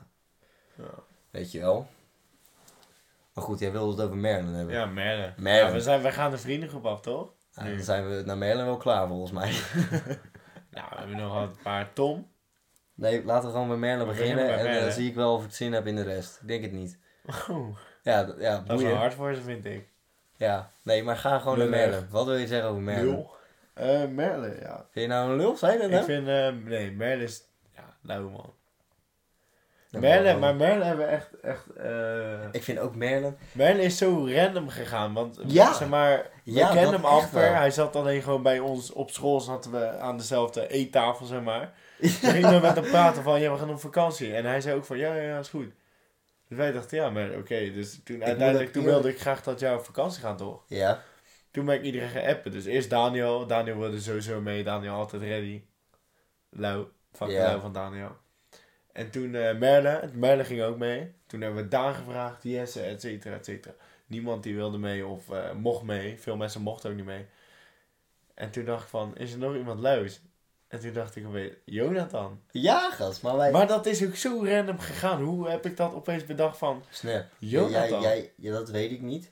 [0.75, 0.83] Ja.
[1.29, 1.87] Weet je wel?
[3.33, 4.75] Maar goed, jij wilde het over Merlin hebben.
[4.75, 5.33] Ja, Merle.
[5.37, 5.67] Merle.
[5.67, 7.33] Ja, we, zijn, we gaan de vriendengroep af, toch?
[7.51, 9.51] Ja, dan zijn we naar Merlin wel klaar volgens mij.
[10.71, 11.93] Nou, we hebben nog een paar.
[11.93, 12.27] Tom.
[12.93, 14.45] Nee, laten we gewoon bij Merlin We beginnen.
[14.45, 14.91] bij en dan Merlin.
[14.91, 16.39] zie ik wel of ik zin heb in de rest.
[16.41, 16.97] Ik denk het niet.
[17.49, 19.87] Oh, Ja, ja dat is wel hard voor ze, vind ik.
[20.35, 21.69] Ja, nee, maar ga gewoon naar.
[21.69, 22.07] Merlin.
[22.09, 23.05] Wat wil je zeggen over Merlin?
[23.05, 23.31] Lul.
[23.73, 24.75] Eh, Merle, ja.
[24.91, 25.55] Vind je nou een lul?
[25.55, 26.05] Zei je dat Ik nou?
[26.05, 27.43] vind, eh, nee, Merle is,
[27.75, 28.53] ja, lauw man.
[29.89, 33.37] Merle, maar- maar Merle hebben we echt, echt, eh Ik vind ook Merlin...
[33.51, 35.73] Merle is zo random gegaan, want Ja.
[35.73, 37.55] zeg maar, we Ja, kennen hem amper.
[37.55, 41.73] Hij zat alleen gewoon bij ons op school, zaten we aan dezelfde eettafel, zeg maar.
[41.99, 44.33] Toen gingen we met hem praten van, ja, we gaan op vakantie.
[44.35, 45.71] En hij zei ook van, ja, ja, ja, is goed.
[46.47, 47.71] Dus wij dachten, ja, maar oké.
[47.73, 50.63] Dus toen uiteindelijk, toen wilde ik graag dat jij op vakantie gaat, toch?
[50.67, 51.01] Ja.
[51.53, 52.51] Toen ben ik iedereen gaan appen.
[52.51, 53.47] Dus eerst Daniel.
[53.47, 54.63] Daniel wilde sowieso mee.
[54.63, 55.61] Daniel altijd ready.
[56.49, 56.85] Lau.
[57.11, 57.43] Fuck Ja.
[57.43, 58.15] Lau van Daniel.
[58.91, 60.09] En toen eh Merle.
[60.13, 61.13] Merle ging ook mee.
[61.27, 62.43] Toen hebben we Daan gevraagd.
[62.43, 63.75] Jesse, et cetera, et cetera.
[64.07, 66.19] Niemand die wilde mee of eh, mocht mee.
[66.19, 67.25] Veel mensen mochten ook niet mee.
[68.33, 70.21] En toen dacht ik van, is er nog iemand luis?
[70.67, 72.41] En toen dacht ik opeens, Jonathan.
[72.51, 73.51] Ja, gast, maar wij...
[73.51, 75.21] Maar dat is ook zo random gegaan.
[75.21, 77.25] Hoe heb ik dat opeens bedacht van, Snap.
[77.37, 78.01] Jonathan?
[78.01, 79.31] Jij, jij, ja, dat weet ik niet.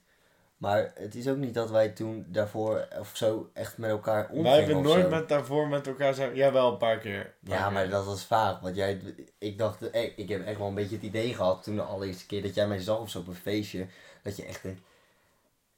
[0.62, 4.44] Maar het is ook niet dat wij toen daarvoor of zo echt met elkaar omgingen
[4.52, 5.10] wij hebben nooit zo.
[5.10, 6.36] met, daarvoor met elkaar zijn.
[6.36, 7.20] Ja, wel een paar keer.
[7.20, 7.72] Een paar Ja, keer.
[7.74, 8.62] maar dat was vaak.
[8.62, 9.02] Want jij,
[9.38, 12.26] ik dacht, eh, ik heb echt wel een beetje het idee gehad toen de allereerste
[12.26, 13.88] keer dat jij mij zag of zo op een feestje.
[14.24, 14.82] Dat je echt denkt,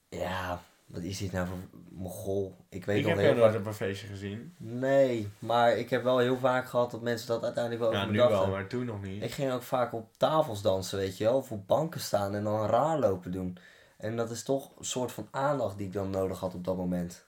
[0.10, 1.58] ja, wat is dit nou voor
[1.89, 2.56] mogol?
[2.69, 4.54] Ik weet Ik nog heb heel nooit op een feestje gezien.
[4.58, 8.12] Nee, maar ik heb wel heel vaak gehad dat mensen dat uiteindelijk wel Ja, over
[8.12, 9.24] nu wel, maar toen nog niet.
[9.24, 11.36] Ik ging ook vaak op tafels dansen, weet je wel.
[11.38, 13.58] Of op banken staan en dan raar lopen doen.
[14.04, 16.78] En dat is toch een soort van aandacht die ik dan nodig had op dat
[16.78, 17.26] moment.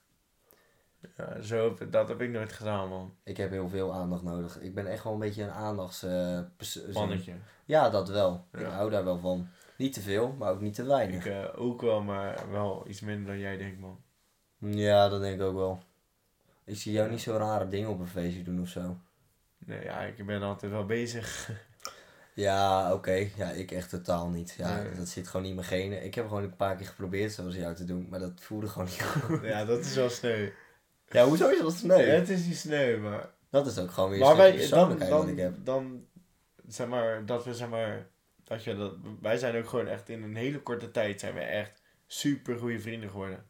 [1.17, 3.15] Ja, zo, dat heb ik nooit gedaan, man.
[3.23, 4.59] Ik heb heel veel aandacht nodig.
[4.59, 6.03] Ik ben echt wel een beetje een aandachts...
[6.03, 6.39] eh,
[6.93, 7.33] Mannetje.
[7.65, 8.45] Ja, dat wel.
[8.51, 9.47] Ik hou daar wel van.
[9.77, 11.25] Niet te veel, maar ook niet te weinig.
[11.25, 14.01] Ik eh, ook wel, maar wel iets minder dan jij denkt, man.
[14.57, 15.79] Ja, dat denk ik ook wel.
[16.63, 18.97] Ik zie jou niet zo rare dingen op een feestje doen of zo.
[19.57, 21.49] Nee, ja, ik ben altijd wel bezig.
[22.35, 23.27] Ja, oké.
[23.35, 24.55] Ja, ik echt totaal niet.
[24.57, 24.93] Ja, Nee.
[24.95, 26.03] dat zit gewoon niet in mijn genen.
[26.03, 28.87] Ik heb gewoon een paar keer geprobeerd zoals jou te doen, maar dat voelde gewoon
[28.87, 29.41] niet goed.
[29.53, 30.49] ja, dat is wel sneu.
[31.09, 31.97] Ja, hoezo is dat sneu?
[32.05, 33.29] Ja, het is niet sneu, maar...
[33.49, 35.65] Dat is ook gewoon weer Maar wij, dan, persoonlijkheid wat ik dan, heb.
[35.65, 36.05] dan,
[36.67, 38.07] zeg maar, dat we, zeg maar,
[38.43, 41.39] dat je dat, wij zijn ook gewoon echt in een hele korte tijd zijn we
[41.39, 43.45] echt super goede vrienden geworden.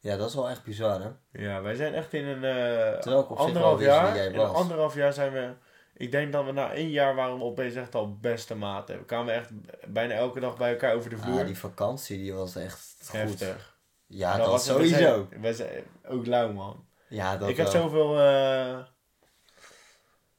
[0.00, 1.40] Ja, dat is wel echt bizar, hè?
[1.42, 4.16] Ja, wij zijn echt in een eh, anderhalf jaar.
[4.16, 5.52] In een anderhalf jaar zijn we.
[5.98, 8.98] Ik denk dat we na één jaar waren we opeens echt al beste maten.
[8.98, 9.50] We kwamen echt
[9.92, 11.40] bijna elke dag bij elkaar over de vloer.
[11.40, 13.12] Ah, die vakantie, die was echt goed.
[13.18, 13.76] Heftig.
[14.06, 14.96] Ja, Dat was we sowieso.
[15.30, 16.86] zijn- we zijn ook lauw, man.
[17.08, 18.16] Ja, dat ik heb zoveel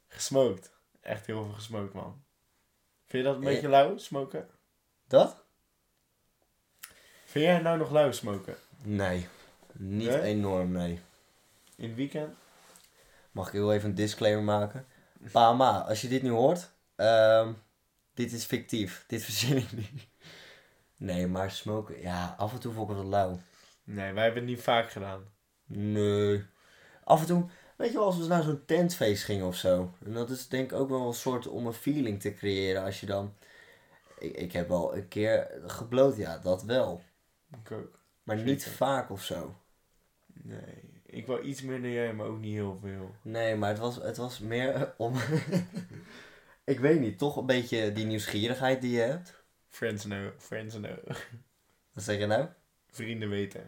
[0.07, 0.71] gesmoked.
[1.01, 2.23] Echt heel veel gesmoked, man.
[3.05, 3.53] Vind je dat een Eh.
[3.53, 4.47] beetje lauw, smoken?
[5.07, 5.43] Dat?
[7.25, 8.55] Vind jij nou nog lauw, smoken?
[8.81, 9.27] Nee.
[9.71, 10.21] Niet Nee?
[10.21, 10.99] enorm, nee.
[11.75, 12.35] In het weekend?
[13.31, 14.85] Mag ik heel even een disclaimer maken?
[15.32, 17.53] Pa, ma, als je dit nu hoort, ehm,
[18.13, 19.03] dit is fictief.
[19.08, 20.08] Dit verzin ik niet.
[20.97, 23.39] Nee, maar smoken, ja, af en toe vond ik het wat lauw.
[23.84, 25.23] Nee, wij hebben het niet vaak gedaan.
[25.65, 26.45] Nee.
[27.03, 29.93] Af en toe, weet je wel, als we naar zo'n tentfeest gingen of zo.
[30.05, 32.99] En dat is denk ik ook wel een soort om een feeling te creëren als
[32.99, 33.36] je dan...
[34.19, 37.03] Ik, ik heb wel een keer gebloot, ja, dat wel.
[37.63, 37.99] Ik ook.
[38.23, 39.55] Maar niet vaak of zo.
[40.34, 40.88] Nee.
[41.11, 43.15] Ik wou iets meer dan jij, maar ook niet heel veel.
[43.21, 45.13] Nee, maar het was, het was meer om...
[46.63, 49.43] ik weet niet, toch een beetje die nieuwsgierigheid die je hebt.
[49.67, 50.97] Friends know, friends know.
[51.93, 52.45] Wat zeg je nou?
[52.91, 53.63] Vrienden weten.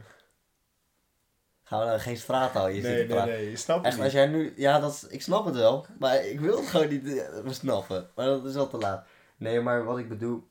[1.64, 4.04] Gaan we nou geen straattaal hier Nee, nee, nee, je snapt het Echt, niet.
[4.04, 4.54] als jij nu...
[4.56, 5.86] Ja, dat is, ik snap het wel.
[6.00, 8.10] Maar ik wil het gewoon niet eh, snappen.
[8.16, 9.08] Maar dat is al te laat.
[9.38, 10.50] Nee, maar wat ik bedoel...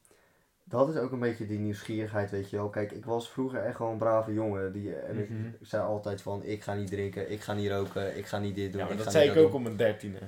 [0.71, 2.69] Dat is ook een beetje die nieuwsgierigheid, weet je wel.
[2.69, 4.73] Kijk, ik was vroeger echt gewoon een brave jongen.
[4.73, 5.47] Die, en ik, Mhm.
[5.47, 8.55] ik zei altijd van, ik ga niet drinken, ik ga niet roken, ik ga niet
[8.55, 8.81] dit doen.
[8.81, 9.53] Ja, maar ik dat zei ik ook doen.
[9.53, 10.19] om mijn dertiende.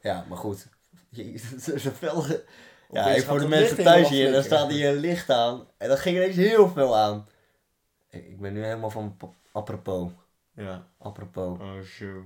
[0.00, 0.66] Ja, maar goed.
[1.08, 1.38] Je-
[1.76, 2.44] Zo'n velge...
[2.90, 5.66] Ja, even voor de mensen thuis hier, dan staat hier een licht aan.
[5.76, 7.26] En dat ging ineens heel veel aan.
[8.10, 9.16] Ik ik ben nu helemaal van
[9.52, 10.10] apropos.
[10.54, 10.86] Ja.
[10.98, 11.58] Apropos.
[11.58, 12.16] Oh, show.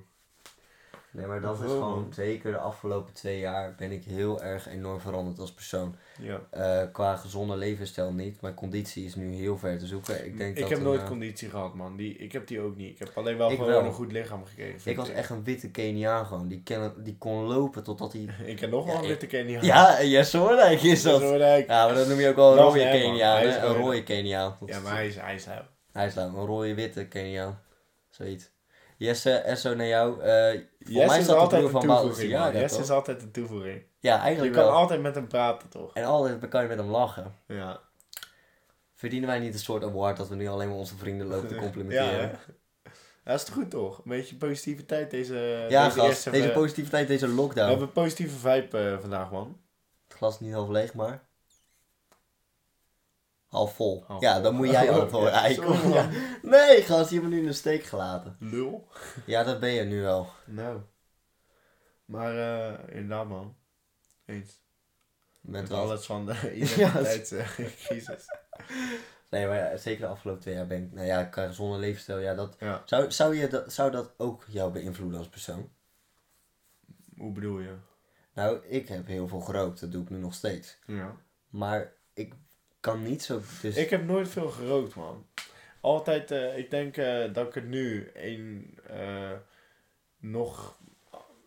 [1.17, 4.69] Nee, maar dat is Oh, gewoon, zeker de afgelopen twee jaar ben ik heel erg
[4.69, 5.95] enorm veranderd als persoon.
[6.21, 6.41] Ja.
[6.51, 10.27] Eh, qua gezonde levensstijl niet, mijn conditie is nu heel ver te zoeken.
[10.27, 11.97] Ik, denk Ik dat heb nooit eh, conditie gehad, man.
[11.97, 12.91] Die, ik heb die ook niet.
[12.93, 13.85] Ik heb alleen wel gewoon wel.
[13.85, 14.91] een goed lichaam gekregen.
[14.91, 16.49] Ik was echt een witte Keniaan gewoon.
[16.49, 18.29] Die, ken, die kon lopen totdat hij...
[18.53, 19.63] Ik heb nog wel Ja, een witte Kenia.
[19.63, 21.21] Ja, ja, Soornijk is dat.
[21.67, 22.79] Ja, maar dat noem je ook wel een rode.
[22.79, 23.43] Keniaan?
[23.43, 24.03] Een rode.
[24.03, 24.57] Keniaan.
[24.67, 25.47] Ja, maar hij is, hij is.
[25.93, 27.61] Hij is een rode witte Keniaan.
[28.11, 28.51] Zoiets.
[28.97, 30.21] Jesse, Esso naar jou.
[30.23, 30.61] Eh
[30.93, 32.81] voor mij is de altijd een van toevoeging, ja, toch?
[32.81, 33.83] is altijd een toevoeging.
[33.99, 34.73] Ja, Je eigenlijk kan wel.
[34.73, 35.95] altijd met hem praten, toch?
[35.95, 37.35] En altijd kan je met hem lachen.
[37.47, 37.81] Ja.
[38.95, 41.55] Verdienen wij niet een soort award dat we nu alleen maar onze vrienden lopen te
[41.55, 42.21] Ja, complimenteren?
[42.29, 42.35] hè?
[43.25, 43.97] Dat is het goed, toch?
[43.99, 46.31] Een beetje positiviteit deze, Ja, deze gast.
[46.31, 47.69] Deze we- positiviteit, deze we lockdown.
[47.69, 49.61] hebben een positieve vibe eh, vandaag, man.
[50.09, 51.25] Het glas is niet half leeg, maar...
[53.47, 54.05] Half vol.
[54.07, 54.43] Half ja, vol.
[54.43, 55.33] dan moet jij antwoorden.
[55.33, 55.75] Eikel.
[55.75, 55.93] sorry, man.
[55.93, 56.11] Ja.
[56.43, 58.37] Nee, gast, je hebt me nu in de steek gelaten.
[58.39, 58.89] Lul.
[59.27, 60.29] Ja, dat ben je nu wel.
[60.45, 60.81] Nou.
[62.05, 63.57] Maar eh inderdaad, man.
[64.25, 64.61] Eens.
[65.41, 65.79] Met wel...
[65.79, 68.25] alles van de identiteitscrisis.
[69.31, 70.93] Nee, maar ja, zeker de afgelopen twee jaar ben ik...
[70.93, 72.57] Nou ja, qua gezonde levensstijl, ja, dat...
[72.59, 72.83] Ja.
[72.85, 75.71] Zou, zou, je dat, zou dat ook jou beïnvloeden als persoon?
[77.17, 77.75] Hoe bedoel je?
[78.35, 79.81] Nou, ik heb heel veel gerookt.
[79.81, 80.79] Dat doe ik nu nog steeds.
[80.87, 81.17] Ja.
[81.49, 82.35] Maar ik
[82.87, 83.41] kan niet zo...
[83.63, 83.77] Dus...
[83.77, 85.27] Ik heb nooit veel gerookt, man.
[85.81, 89.33] Altijd, eh, ik denk eh, dat ik het nu een, eh,
[90.19, 90.79] nog,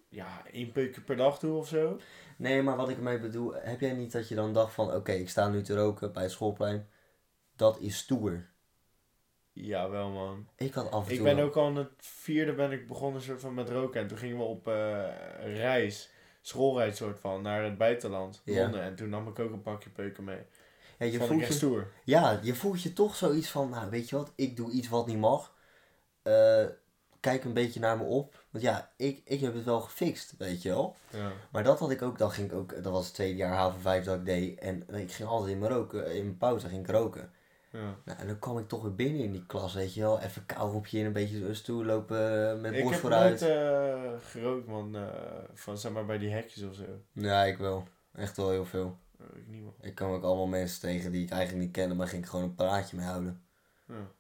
[0.09, 1.99] ja, één peukje per dag doe of zo.
[2.37, 3.53] Nee, maar wat ik ermee bedoel...
[3.53, 4.93] Heb jij niet dat je dan dacht van...
[4.93, 6.87] Oké, ik sta nu te roken bij het schoolplein.
[7.55, 8.45] Dat is stoer.
[9.51, 10.47] Ja, wel man.
[10.55, 11.17] Ik had af en toe...
[11.17, 14.01] Ik ben wel- ook al in het vierde ben ik begonnen soort van met roken.
[14.01, 14.65] En toen gingen we op
[15.43, 16.09] reis,
[16.41, 18.61] schoolreis soort van, naar het buitenland, Ja.
[18.61, 18.81] Londen.
[18.81, 20.41] En toen nam ik ook een pakje peuken mee.
[20.99, 21.87] Ja, je voelt ik je, stoer.
[22.03, 23.69] ja, je voelt je toch zoiets van...
[23.69, 24.31] Nou, weet je wat?
[24.35, 25.53] Ik doe iets wat niet mag.
[26.21, 26.65] Eh,
[27.19, 28.43] kijk een beetje naar me op.
[28.49, 30.95] Want ja, ik, ik heb het wel gefixt, weet je wel.
[31.09, 31.31] Ja.
[31.51, 33.81] Maar dat had ik ook, dan ging ik ook, dat was het tweede jaar haven
[33.81, 34.59] 5 dat ik deed.
[34.59, 37.31] En ik ging altijd in mijn, roken, in mijn pauze ging ik roken.
[37.71, 37.95] Ja.
[38.05, 40.19] Nou, en dan kwam ik toch weer binnen in die klas, weet je wel.
[40.19, 43.39] Even kou op je in, een beetje zo stoel lopen met Ik borst heb vooruit.
[43.41, 44.95] nooit eh, gerookt, man.
[44.95, 45.03] eh,
[45.53, 46.83] van zeg maar bij die hekjes of zo.
[47.11, 47.87] Ja, ik wel.
[48.13, 48.97] Echt wel heel veel.
[49.19, 49.63] Eh, ik niet.
[49.81, 52.45] Ik kwam ook allemaal mensen tegen die ik eigenlijk niet kende, maar ging ik gewoon
[52.45, 53.43] een praatje mee houden.
[53.87, 54.11] Ja.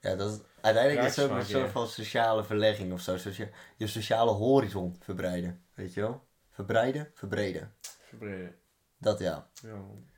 [0.00, 3.16] Ja, dat is, uiteindelijk is het ook een soort van sociale verlegging of zo.
[3.16, 6.26] Socia- je sociale horizon verbreiden, weet je wel.
[6.50, 7.74] Verbreiden, verbreden.
[7.80, 8.54] Verbreden.
[8.98, 9.50] Dat ja.
[9.62, 10.10] Ja, man.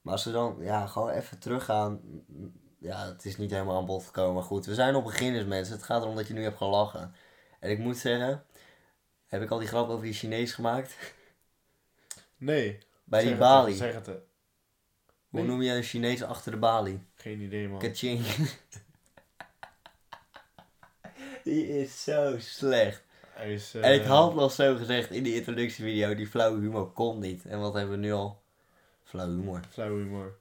[0.00, 2.00] Maar als we dan ja, gewoon even teruggaan.
[2.78, 4.34] Ja, het is niet helemaal aan bod gekomen.
[4.34, 5.74] Maar goed, we zijn nog beginners mensen.
[5.74, 7.14] Het gaat erom dat je nu hebt gelachen.
[7.60, 8.44] En ik moet zeggen,
[9.26, 10.96] heb ik al die grap over die Chinees gemaakt?
[12.36, 12.78] Nee.
[13.04, 13.74] Bij zeg die het balie.
[13.74, 14.08] Zeg het.
[15.28, 17.06] Hoe noem je een Chinees achter de balie?
[17.14, 17.78] Geen idee, man.
[17.78, 18.20] Kaching.
[21.44, 23.02] die is zo slecht.
[23.32, 26.92] Hij is, En ik eh, had nog zo gezegd in die introductievideo, die flauwe humor
[26.92, 27.44] kon niet.
[27.46, 28.42] En wat hebben we nu al?
[29.02, 29.60] Flauw humor.
[29.70, 30.36] Flauw humor.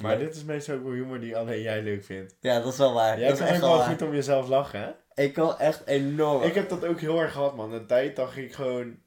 [0.00, 0.26] Maar leuk.
[0.26, 2.36] dit is meestal ook wel humor die alleen jij leuk vindt.
[2.40, 3.18] Ja, dat is wel waar.
[3.18, 5.22] Jij is echt wel goed om jezelf lachen, hè?
[5.22, 6.42] Ik kan echt enorm.
[6.42, 7.72] Ik heb dat ook heel erg gehad, man.
[7.72, 8.98] Een tijd dacht ik gewoon...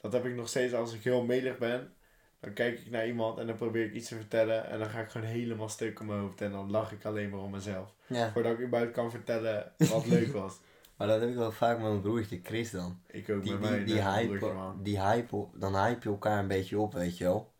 [0.00, 1.92] Dat heb ik nog steeds als ik heel melig ben.
[2.40, 4.66] Dan kijk ik naar iemand en dan probeer ik iets te vertellen.
[4.70, 6.40] En dan ga ik gewoon helemaal stuk om mijn hoofd.
[6.40, 7.94] En dan lach ik alleen maar om mezelf.
[8.06, 10.56] Ja, Voordat ik überhaupt kan vertellen wat leuk was.
[10.96, 13.00] maar dat heb ik wel vaak met mijn broertje Chris dan.
[13.06, 13.84] Ik ook Die, met die, mij.
[13.84, 17.24] die, net, hype, broertje, die hype, dan hype je elkaar een beetje op, weet je
[17.24, 17.52] wel.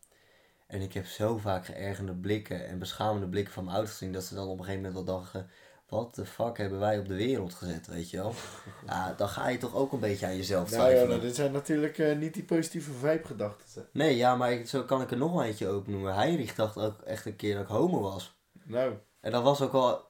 [0.67, 4.23] En ik heb zo vaak geërgerde blikken en beschamende blikken van mijn ouders gezien, dat
[4.23, 5.49] ze dan op een gegeven moment wel dachten,
[5.89, 8.33] wat de fuck hebben wij op de wereld gezet, weet je wel.
[8.87, 11.09] Ja, dan ga je toch ook een beetje aan jezelf Nou ja, twijfelen.
[11.09, 13.87] nou, dit zijn natuurlijk eh, niet die positieve vibe gedachten.
[13.93, 16.13] Nee, ja, maar ik, zo kan ik er nog eentje opnoemen.
[16.15, 18.37] Heinrich dacht ook echt een keer dat ik homo was.
[18.63, 20.07] Nou, En dat was ook wel...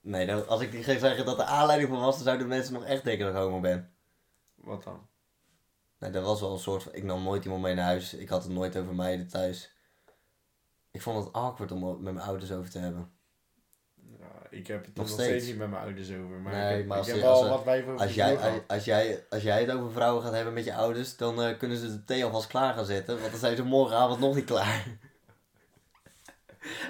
[0.00, 2.72] Nee, dat- als ik die ging zeggen dat de aanleiding van was, dan zouden mensen
[2.74, 3.92] nog echt denken dat ik homo ben.
[4.54, 5.06] wat dan?
[5.98, 6.94] Nee, dat was wel een soort van...
[6.94, 8.14] Ik nam nooit iemand mee naar huis.
[8.14, 9.72] Ik had het nooit over meiden thuis.
[10.90, 13.10] Ik vond het awkward om met mijn ouders over te hebben.
[14.20, 15.28] Ja, ik heb het Nog nog steeds.
[15.28, 16.36] steeds niet met mijn ouders over.
[16.42, 17.96] Maar Nee, ik heb, maar als ik je- heb als wel er- wat wij over
[17.98, 21.16] Als jij, als, als jij, als jij het over vrouwen gaat hebben met je ouders,
[21.16, 23.18] dan eh, kunnen ze de thee alvast klaar gaan zetten.
[23.20, 24.84] Want dan zijn ze morgenavond nog niet klaar.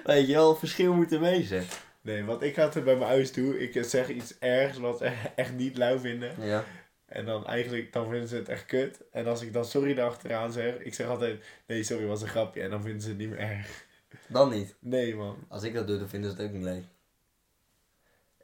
[0.04, 1.64] Weet je wel, verschil moet er wezen.
[2.00, 3.60] Nee, want ik had het bij mijn ouders toe.
[3.70, 6.32] Ik zeg iets ergs wat ze echt niet lauw vinden.
[6.40, 6.64] Ja.
[7.06, 9.00] En dan eigenlijk, dan vinden ze het echt kut.
[9.12, 12.62] En als ik dan sorry erachteraan zeg, ik zeg altijd, nee sorry was een grapje.
[12.62, 13.84] En dan vinden ze het niet meer erg.
[14.26, 14.74] Dan niet.
[14.78, 15.36] Nee man.
[15.48, 16.84] Als ik dat doe, dan vinden ze het ook niet leuk.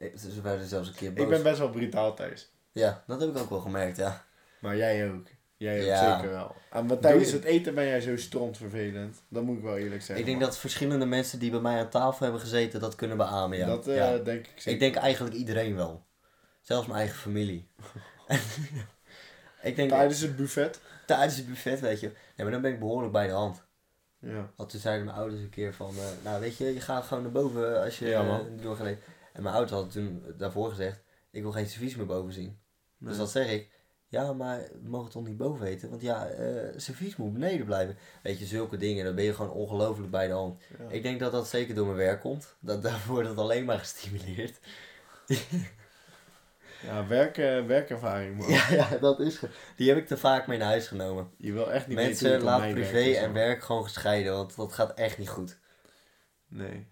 [0.03, 1.23] Ik- Ze werden zelfs een keer boos.
[1.23, 2.51] Ik ben best wel brutaal thuis.
[2.71, 4.25] Ja, dat heb ik ook wel gemerkt, ja.
[4.59, 5.27] Maar jij ook.
[5.57, 6.15] Jij ook Ja.
[6.15, 6.55] zeker wel.
[6.71, 9.21] En maar Doe tijdens het eten ben jij zo strontvervelend.
[9.27, 10.17] Dat moet ik wel eerlijk zeggen.
[10.17, 13.57] Ik denk dat verschillende mensen die bij mij aan tafel hebben gezeten dat kunnen beamen,
[13.57, 13.65] ja.
[13.65, 14.17] Dat eh, ja.
[14.17, 14.71] denk ik zeker.
[14.71, 16.05] Ik denk eigenlijk iedereen wel.
[16.61, 17.67] Zelfs mijn eigen familie.
[19.61, 20.79] ik denk Tijdens het buffet.
[21.05, 22.07] tijdens het buffet, weet je.
[22.07, 23.63] Nee, maar dan ben ik behoorlijk bij de hand.
[24.19, 24.49] Ja.
[24.55, 27.23] Want toen zeiden mijn ouders een keer van, eh, nou weet je, je gaat gewoon
[27.23, 28.59] naar boven als je Ja, eh, man.
[29.33, 32.59] En mijn ouders hadden toen daarvoor gezegd, ik wil geen servies meer boven zien.
[32.97, 33.71] Dus dat zeg ik.
[34.07, 35.89] Ja, maar we mogen toch niet boven eten?
[35.89, 37.97] Want ja, eh servies moet beneden blijven.
[38.23, 40.61] Weet je, zulke dingen, dan ben je gewoon ongelooflijk bij de hand.
[40.77, 40.89] Ja.
[40.89, 42.55] Ik denk dat dat zeker door mijn werk komt.
[42.59, 44.59] Dat, daarvoor wordt het alleen maar gestimuleerd.
[46.83, 48.49] Ja, werk, eh, werkervaring man.
[48.49, 49.39] Ja, ja, dat is
[49.75, 51.31] Die heb ik te vaak mee naar huis genomen.
[51.37, 55.17] Je wil echt niet Mensen, laat privé en werk gewoon gescheiden, want dat gaat echt
[55.17, 55.59] niet goed.
[56.47, 56.87] Nee.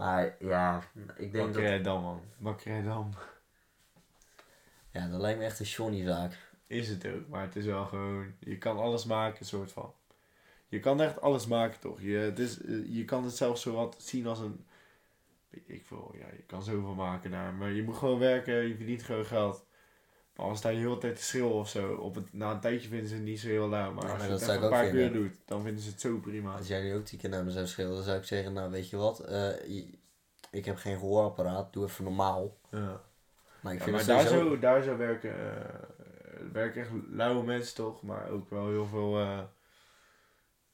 [0.00, 0.82] Maar ja,
[1.16, 1.44] ik denk dat...
[1.44, 2.20] Bakkerij Dam man.
[2.38, 3.10] Bakkerij Dam.
[4.90, 6.38] Ja, dat lijkt me echt een Johnny zaak.
[6.66, 8.32] Is het ook, maar het is wel gewoon...
[8.38, 9.92] Je kan alles maken, soort van.
[10.68, 12.00] Je kan echt alles maken, toch?
[12.00, 14.64] Je, het is, eh, je kan het zelfs zo wat zien als een...
[15.50, 17.54] Ik veel, ja, je kan zoveel maken daar.
[17.54, 19.64] Maar je moet gewoon werken, je verdient gewoon geld.
[20.40, 22.88] Als daar je heel de tijd te schreeuwen of zo, op het, na een tijdje
[22.88, 23.92] vinden ze het niet zo heel lauw.
[23.92, 26.18] Maar Ja, als je het zou een paar keer doet, dan vinden ze het zo
[26.18, 26.56] prima.
[26.56, 28.70] Als jij nu ook tien keer naar me zou schreeuwen, dan zou ik zeggen, nou
[28.70, 29.48] weet je wat, eh,
[30.50, 32.56] ik heb geen gehoorapparaat, doe even normaal.
[32.70, 33.00] Ja.
[33.60, 34.48] Maar ik Ja, vind maar daar sowieso...
[34.48, 35.64] zo, daar zo werken, eh,
[36.52, 39.38] werken echt lauwe mensen toch, maar ook wel heel veel eh,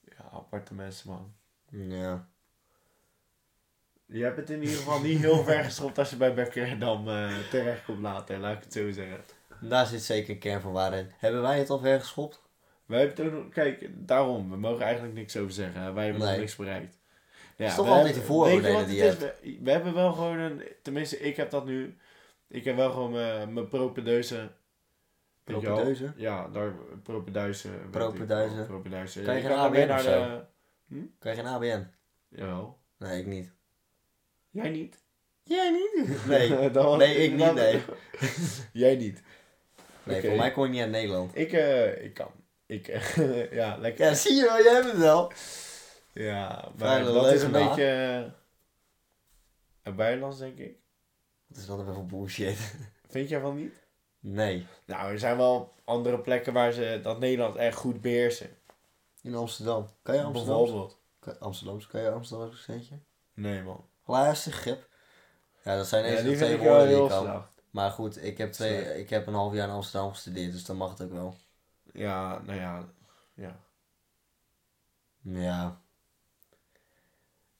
[0.02, 1.34] ja, aparte mensen, man.
[1.70, 2.28] Ja.
[4.06, 7.38] Je hebt het in ieder geval niet heel ver geschopt als je bij Bekkerdam eh
[7.50, 9.20] terecht komt later, laat ik het zo zeggen.
[9.68, 11.12] Daar zit zeker een kern van waarheid in.
[11.18, 12.42] Hebben wij het al ver geschopt?
[12.86, 15.94] Wij hebben het ook nog, kijk, daarom, we mogen eigenlijk niks over zeggen.
[15.94, 16.98] Wij hebben nog niks bereikt.
[17.56, 19.16] Ja, is toch we altijd de vooroordelen die je is?
[19.18, 21.96] We, we hebben wel gewoon een, tenminste ik heb dat nu,
[22.48, 23.68] ik heb wel gewoon mijn, mijn?
[23.68, 24.50] Propedeuse?
[26.16, 27.80] Ja, daar, wel,
[28.66, 29.24] Propeduizen.
[29.24, 30.44] Kan je alleen ABN naar de-
[31.18, 31.86] Krijg je een ABN?
[32.28, 32.78] Jawel.
[32.98, 33.52] Nee, ik niet.
[34.50, 35.02] Jij niet?
[35.42, 36.08] Jij niet?
[36.26, 36.70] Nee.
[36.70, 37.82] Dat Nee, ik niet, dat- nee.
[38.72, 39.22] Jij niet.
[40.06, 41.36] Nee, voor mij kom je niet uit Nederland.
[41.36, 42.30] Ik, eh, ik kan.
[42.66, 42.86] Ik,
[43.50, 44.06] ja, lekker.
[44.06, 45.32] Ja, zie je wel, jij hebt het wel.
[46.12, 47.84] Ja, maar dat is een beetje...
[47.84, 48.32] eh,
[49.82, 50.76] een Bijlands, denk ik.
[51.46, 52.74] Wat is dat even voor bullshit?
[53.10, 53.84] Vind jij van niet?
[54.20, 54.66] Nee.
[54.86, 58.48] Nou, er zijn wel andere plekken waar ze dat Nederland echt goed beheersen.
[59.22, 59.88] In Amsterdam.
[60.02, 60.56] Kan je Amsterdam?
[60.56, 60.98] Bijvoorbeeld.
[61.18, 62.98] Kan, Amsterdams, kan je Amsterdam accentje?
[63.34, 63.84] Nee, man.
[64.04, 64.88] Luister, grip.
[65.64, 67.46] Ja, dat zijn Ja, deze die twee wel woorden die ik kan.
[67.76, 70.76] Maar goed, ik heb, twee, ik heb een half jaar in Amsterdam gestudeerd, dus dan
[70.76, 71.36] mag het ook wel.
[71.92, 72.84] Ja, nou ja.
[73.34, 73.60] Ja.
[75.20, 75.80] Ja.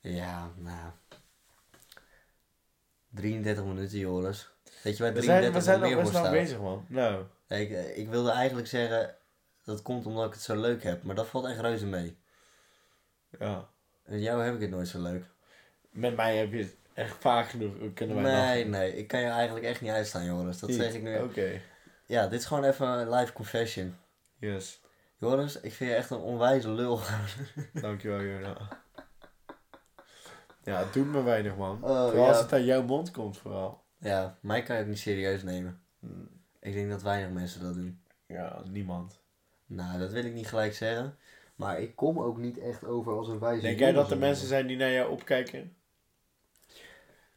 [0.01, 0.91] Ja, nou.
[3.09, 4.51] 33 minuten, Joris.
[4.83, 6.85] Weet je waar We zijn, 33 we zijn nog best lang bezig, man.
[6.89, 7.25] Nou.
[7.49, 9.17] Ik, ik wilde eigenlijk zeggen,
[9.65, 12.19] dat komt omdat ik het zo leuk heb, maar dat valt echt reuze mee.
[13.39, 13.69] Ja.
[14.05, 15.25] En jou heb ik het nooit zo leuk.
[15.91, 18.71] Met mij heb je het echt vaak genoeg kunnen wij Nee, lachen.
[18.71, 20.59] nee, ik kan je eigenlijk echt niet uitstaan, Joris.
[20.59, 20.79] Dat Niet?
[20.79, 21.19] zeg ik nu.
[21.19, 21.61] Oké.
[22.07, 23.97] Ja, dit is gewoon even een live confession.
[24.39, 24.81] Yes.
[25.19, 27.01] Joris, ik vind je echt een onwijze lul.
[27.73, 28.57] Dankjewel, Jona.
[30.63, 31.79] Ja, het doet me weinig, man.
[31.83, 32.29] Oh, Vooral ja.
[32.29, 33.83] als het uit jouw mond komt, vooral.
[33.99, 35.81] ja, mij kan je ook niet serieus nemen.
[36.01, 36.29] Hmm.
[36.61, 38.01] Ik denk dat weinig mensen dat doen.
[38.27, 39.21] Ja, niemand.
[39.67, 41.17] Nou, dat wil ik niet gelijk zeggen.
[41.57, 44.47] Maar ik kom ook niet echt over als een wijze Denk jij dat er mensen
[44.49, 45.76] zijn die naar jou opkijken?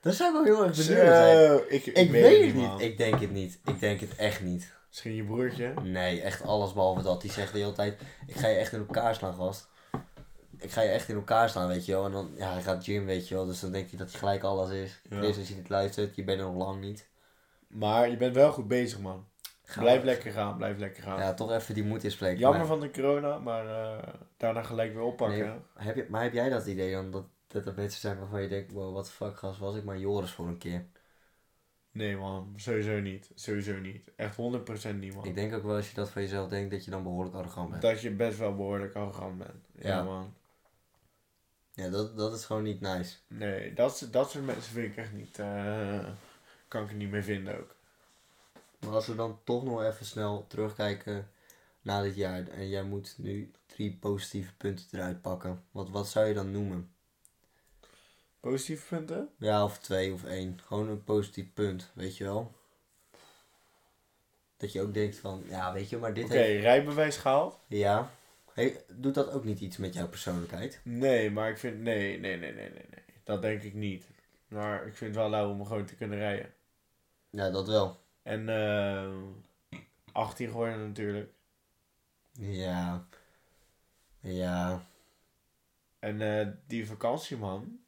[0.01, 1.59] Dat zou ik wel heel erg benieuwd zijn.
[1.67, 2.71] Ik, ik, Ik weet het man.
[2.71, 2.81] niet.
[2.81, 3.59] Ik denk het niet.
[3.65, 4.73] Ik denk het echt niet.
[4.87, 5.73] Misschien je broertje?
[5.83, 7.21] Nee, echt alles behalve dat.
[7.21, 9.67] Die zegt de hele tijd, ik ga je echt in elkaar slaan, gast.
[10.57, 12.05] Ik ga je echt in elkaar slaan, weet je wel.
[12.05, 13.45] En dan, ja, hij gaat gym, weet je wel.
[13.45, 15.01] Dus dan denkt hij dat hij gelijk alles is.
[15.09, 15.17] Ja.
[15.17, 17.07] Chris, als je dit luistert, je bent er nog lang niet.
[17.67, 19.27] Maar je bent wel goed bezig, man.
[19.77, 21.19] Blijf lekker gaan, blijf lekker gaan.
[21.19, 22.39] Ja, toch even die moed inspreken.
[22.39, 25.37] Jammer Maar van de corona, maar eh, daarna gelijk weer oppakken.
[25.47, 28.41] Nee, heb je, maar heb jij dat idee dan, dat, dat er mensen zijn waarvan
[28.41, 30.85] je denkt, wow, wat de fuck gast, was ik maar Joris voor een keer.
[31.91, 32.53] Nee, man.
[32.55, 33.31] Sowieso niet.
[33.35, 34.11] Sowieso niet.
[34.15, 35.25] Echt 100% niet, man.
[35.25, 37.69] Ik denk ook wel als je dat van jezelf denkt, dat je dan behoorlijk arrogant
[37.69, 37.81] bent.
[37.81, 39.65] Dat je best wel behoorlijk arrogant bent.
[39.75, 40.03] Ja, Ja.
[40.03, 40.33] man.
[41.73, 43.17] Ja, dat, dat is gewoon niet nice.
[43.27, 45.39] Nee, dat, dat soort mensen vind ik echt niet...
[45.39, 46.07] eh,
[46.67, 47.75] kan ik er niet meer vinden ook.
[48.79, 51.29] Maar als we dan toch nog even snel terugkijken
[51.81, 56.27] na dit jaar en jij moet nu drie positieve punten eruit pakken, wat, wat zou
[56.27, 56.93] je dan noemen?
[58.39, 59.29] Positieve punten?
[59.37, 60.59] Ja, of twee of één.
[60.65, 62.55] Gewoon een positief punt, weet je wel.
[64.57, 66.63] Dat je ook denkt van, ja, weet je, maar dit Oké, heeft...
[66.63, 67.59] rijbewijs gehaald?
[67.67, 68.11] Ja.
[68.53, 70.79] Hey, doet dat ook niet iets met jouw persoonlijkheid?
[70.83, 71.79] Nee, maar ik vind...
[71.79, 73.03] Nee, nee, nee, nee, nee, nee.
[73.23, 74.05] Dat denk ik niet.
[74.47, 76.53] Maar ik vind het wel lauw om gewoon te kunnen rijden.
[77.29, 77.99] Ja, dat wel.
[78.23, 79.11] En eh
[80.11, 81.31] 18 geworden natuurlijk.
[82.31, 83.07] Ja.
[84.19, 84.87] Ja.
[85.99, 87.78] En eh, die vakantie, man.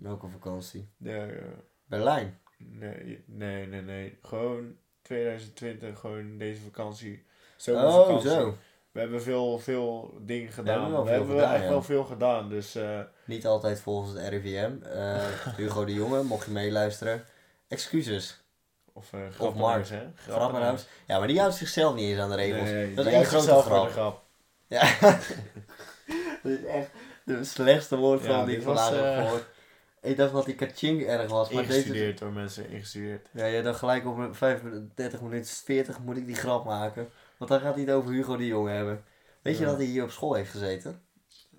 [0.00, 0.88] Welke vakantie?
[0.96, 1.42] De,
[1.84, 2.38] Berlijn.
[2.58, 4.18] nee, nee, nee, nee.
[4.22, 7.14] Gewoon 2020, gewoon deze vakantie.
[7.14, 8.30] Oh, Zomervakantie.
[8.30, 8.56] zo.
[8.92, 10.82] We hebben veel, veel dingen gedaan.
[10.82, 11.68] hebben We hebben gedaan, echt ja.
[11.68, 12.48] wel veel gedaan.
[12.48, 14.82] Dus eh, Niet altijd volgens het RIVM.
[14.82, 15.24] Eh,
[15.56, 17.24] Hugo de Jonge, mocht je meeluisteren.
[17.68, 18.42] Excuses.
[18.92, 19.88] of uh, Mark.
[19.88, 20.02] hè?
[20.14, 20.86] Grappenhuis.
[21.06, 22.70] Ja, maar die houdt zichzelf niet eens aan de regels.
[22.70, 23.90] Nee, dat is één grote grap.
[23.90, 24.22] grap.
[24.66, 24.80] Ja.
[26.42, 26.90] dat is echt
[27.24, 29.44] de slechtste woordvorm Ja, die ik vandaag heb eh, gehoord.
[30.02, 31.76] Ik dacht dat die kaching erg was, maar deze...
[31.76, 33.28] Ingestudeerd door mensen, ingestudeerd.
[33.32, 37.08] Ja, je dacht gelijk op mijn 35 minuten 40 moet ik die grap maken.
[37.36, 39.04] Want dan gaat hij het over Hugo de Jonge hebben.
[39.42, 41.02] Weet je dat hij hier op school heeft gezeten?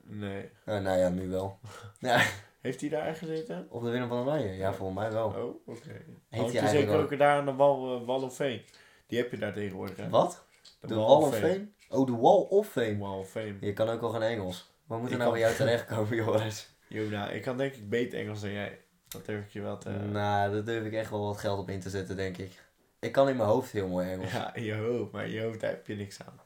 [0.03, 0.49] Nee.
[0.65, 1.59] Eh, nou ja, nu wel.
[1.99, 2.21] Ja,
[2.61, 3.67] Heeft hij daar gezeten?
[3.69, 4.53] op de Willem van Oranje.
[4.53, 5.27] Ja, volgens mij wel.
[5.27, 5.89] Oh, oké.
[6.29, 7.17] hij Had je eigenlijk zeker ook?
[7.17, 8.61] daar aan de wal, uh, wal of Fame.
[9.07, 10.09] Die heb je daar tegenwoordig, hè?
[10.09, 10.45] Wat?
[10.79, 11.67] De, De Wall of Fame?
[11.89, 12.97] Oh, de Wall of Fame.
[12.97, 13.55] Wall of Fame.
[13.59, 14.71] Je kan ook al geen Engels.
[14.85, 16.69] Waar moet er Ik nou bij jou terechtkomen, Joris?
[16.91, 18.79] Jona, ik kan denk ik beter Engels dan jij.
[19.07, 19.89] Dat durf ik je wel te...
[19.89, 22.51] Nou, daar durf ik echt wel wat geld op in te zetten, denk ik.
[22.99, 24.31] Ik kan in mijn hoofd heel mooi Engels.
[24.31, 26.39] Ja, in je hoofd, maar in je hoofd daar heb je niks aan.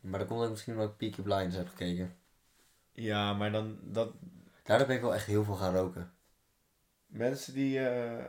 [0.00, 2.16] Maar dat komt ook misschien omdat ik Peaky Blinders heb gekeken.
[2.92, 4.12] Ja, maar dan, dat,
[4.68, 6.12] Daardoor ben ik wel echt heel veel gaan roken.
[7.06, 8.24] mensen die eh,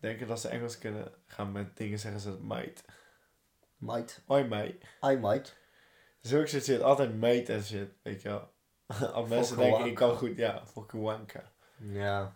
[0.00, 2.84] denken dat ze Engels kunnen, gaan met dingen zeggen ze might.
[3.76, 4.22] Might.
[4.26, 4.78] Hoi mate.
[5.04, 5.56] I might.
[6.20, 8.51] Zulke shit zit altijd mate en shit, weet je wel.
[9.14, 11.42] Als mensen denken, ik kan goed, ja, fucking wanka.
[11.76, 12.34] Ja.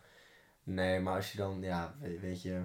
[0.62, 2.62] Nee, maar als je dan, ja, weet, weet je...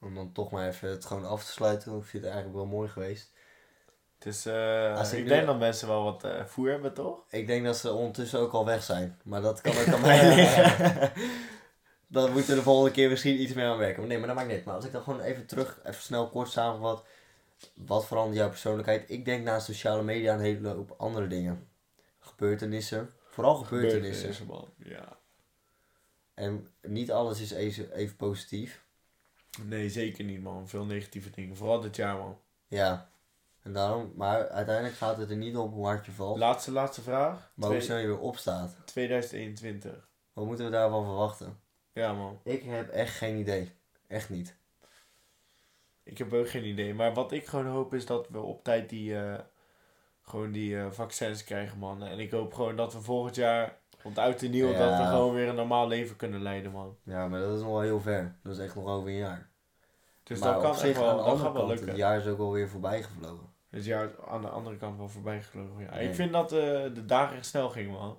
[0.00, 1.96] Om dan toch maar even het gewoon af te sluiten.
[1.96, 3.32] Ik vind het eigenlijk wel mooi geweest.
[4.18, 6.94] Het is, eh, Als ik ik nu- denk dat mensen wel wat eh, voer hebben,
[6.94, 7.18] toch?
[7.28, 9.18] Ik denk dat ze ondertussen ook al weg zijn.
[9.24, 11.12] Maar dat kan ook aan mij liggen.
[12.06, 13.98] Dan moeten we de volgende keer misschien iets meer aan werken.
[13.98, 14.64] Maar nee, maar dat maakt niet.
[14.64, 17.04] Maar als ik dan gewoon even terug, even snel kort samenvat.
[17.74, 19.10] Wat verandert jouw persoonlijkheid?
[19.10, 21.68] Ik denk naast sociale media een hele hoop andere dingen.
[22.36, 23.10] Gebeurtenissen.
[23.28, 24.46] Vooral gebeurtenissen.
[24.46, 24.68] man.
[24.76, 25.18] Ja.
[26.34, 28.84] En niet alles is even, even positief.
[29.64, 30.68] Nee, zeker niet, man.
[30.68, 31.56] Veel negatieve dingen.
[31.56, 32.38] Vooral dit jaar, man.
[32.66, 33.10] Ja.
[33.62, 36.38] En daarom, maar uiteindelijk gaat het er niet om hoe hard je valt.
[36.38, 37.52] Laatste, laatste vraag.
[37.54, 38.76] maar hoe snel je weer opstaat.
[38.84, 40.08] 2021.
[40.32, 41.60] Wat moeten we daarvan verwachten?
[41.92, 42.40] Ja, man.
[42.44, 43.72] Ik heb echt geen idee.
[44.06, 44.56] Echt niet.
[46.02, 46.94] Ik heb ook geen idee.
[46.94, 49.40] Maar wat ik gewoon hoop is dat we op tijd die, eh,
[50.22, 52.02] gewoon die eh, vaccins krijgen, man.
[52.04, 54.78] En ik hoop gewoon dat we volgend jaar, want uit en nieuw, Ja.
[54.78, 56.96] dat we gewoon weer een normaal leven kunnen leiden, man.
[57.02, 58.36] Ja, maar dat is nog wel heel ver.
[58.42, 59.50] Dat is echt nog over een jaar.
[60.22, 61.86] Dus maar dat kan op zich, wel, aan de dat andere gaat wel lukken.
[61.88, 63.50] het jaar is ook alweer voorbij gevlogen.
[63.70, 65.82] Het jaar is aan de andere kant wel voorbij gevlogen.
[65.82, 65.90] Ja.
[65.94, 66.08] Nee.
[66.08, 66.58] Ik vind dat eh,
[66.94, 68.18] de dagen echt snel gingen, man.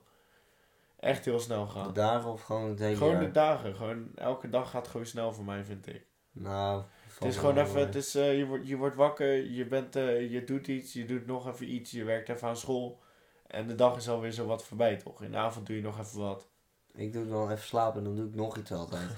[0.99, 1.93] Echt heel snel De gaan.
[1.93, 3.21] dagen of gewoon het hele Gewoon jaar?
[3.23, 3.75] de dagen.
[3.75, 6.05] Gewoon, elke dag gaat gewoon snel voor mij, vind ik.
[6.31, 6.83] Nou,
[7.19, 10.31] Het is gewoon even, het is, eh, je, wordt, je wordt wakker, je, bent, eh,
[10.31, 13.01] je doet iets, je doet nog even iets, je werkt even aan school.
[13.47, 15.23] En de dag is alweer zo wat voorbij, toch?
[15.23, 16.47] In de avond doe je nog even wat.
[16.93, 19.09] Ik doe dan even slapen en dan doe ik nog iets altijd.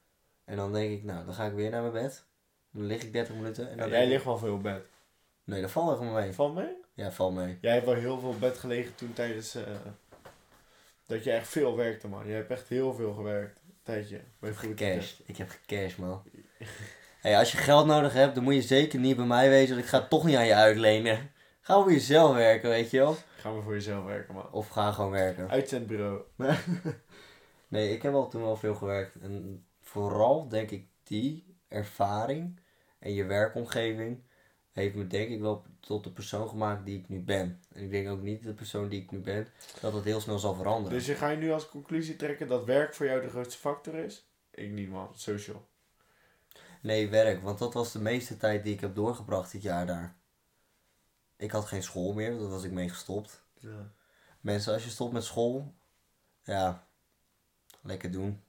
[0.44, 2.24] en dan denk ik, nou, dan ga ik weer naar mijn bed.
[2.72, 3.64] Dan lig ik 30 minuten.
[3.70, 4.86] En Ja, dan jij ik- ligt wel veel op bed.
[5.44, 6.32] Nee, dat valt echt mee.
[6.32, 6.72] Val mee?
[6.94, 7.58] Ja, valt mee.
[7.60, 9.54] Jij hebt wel heel veel op bed gelegen toen tijdens...
[9.54, 9.62] eh,
[11.06, 12.26] dat je echt veel werkte, man.
[12.26, 13.60] Je hebt echt heel veel gewerkt.
[13.82, 14.20] Tijdje.
[14.38, 14.96] Bij Foodtech.
[14.96, 15.14] Cash.
[15.26, 16.22] Ik heb cash, man.
[17.24, 19.74] hey, als je geld nodig hebt, dan moet je zeker niet bij mij wezen.
[19.74, 21.30] Want ik ga het toch niet aan je uitlenen.
[21.60, 23.16] Ga voor jezelf werken, weet je wel.
[23.36, 24.52] Gaan we voor jezelf werken, man.
[24.52, 25.50] Of ga gewoon werken.
[25.50, 26.20] Uitzendbureau.
[27.68, 29.16] Nee, ik heb al toen wel veel gewerkt.
[29.20, 32.60] En vooral denk ik die ervaring
[32.98, 34.22] en je werkomgeving
[34.72, 37.60] heeft me denk ik wel tot de persoon gemaakt die ik nu ben.
[37.72, 39.48] En ik denk ook niet de persoon die ik nu ben,
[39.80, 40.98] dat dat heel snel zal veranderen.
[40.98, 43.94] Dus je ga je nu als conclusie trekken dat werk voor jou de grootste factor
[43.94, 44.28] is?
[44.50, 45.08] Ik niet, man.
[45.14, 45.66] Social.
[46.84, 50.14] Nee, werk, want dat was de meeste tijd die ik heb doorgebracht dit jaar daar.
[51.36, 53.42] Ik had geen school meer, dat was ik mee gestopt.
[53.58, 53.90] Ja.
[54.40, 55.74] Mensen, als je stopt met school,
[56.42, 56.86] ja,
[57.82, 58.42] lekker doen.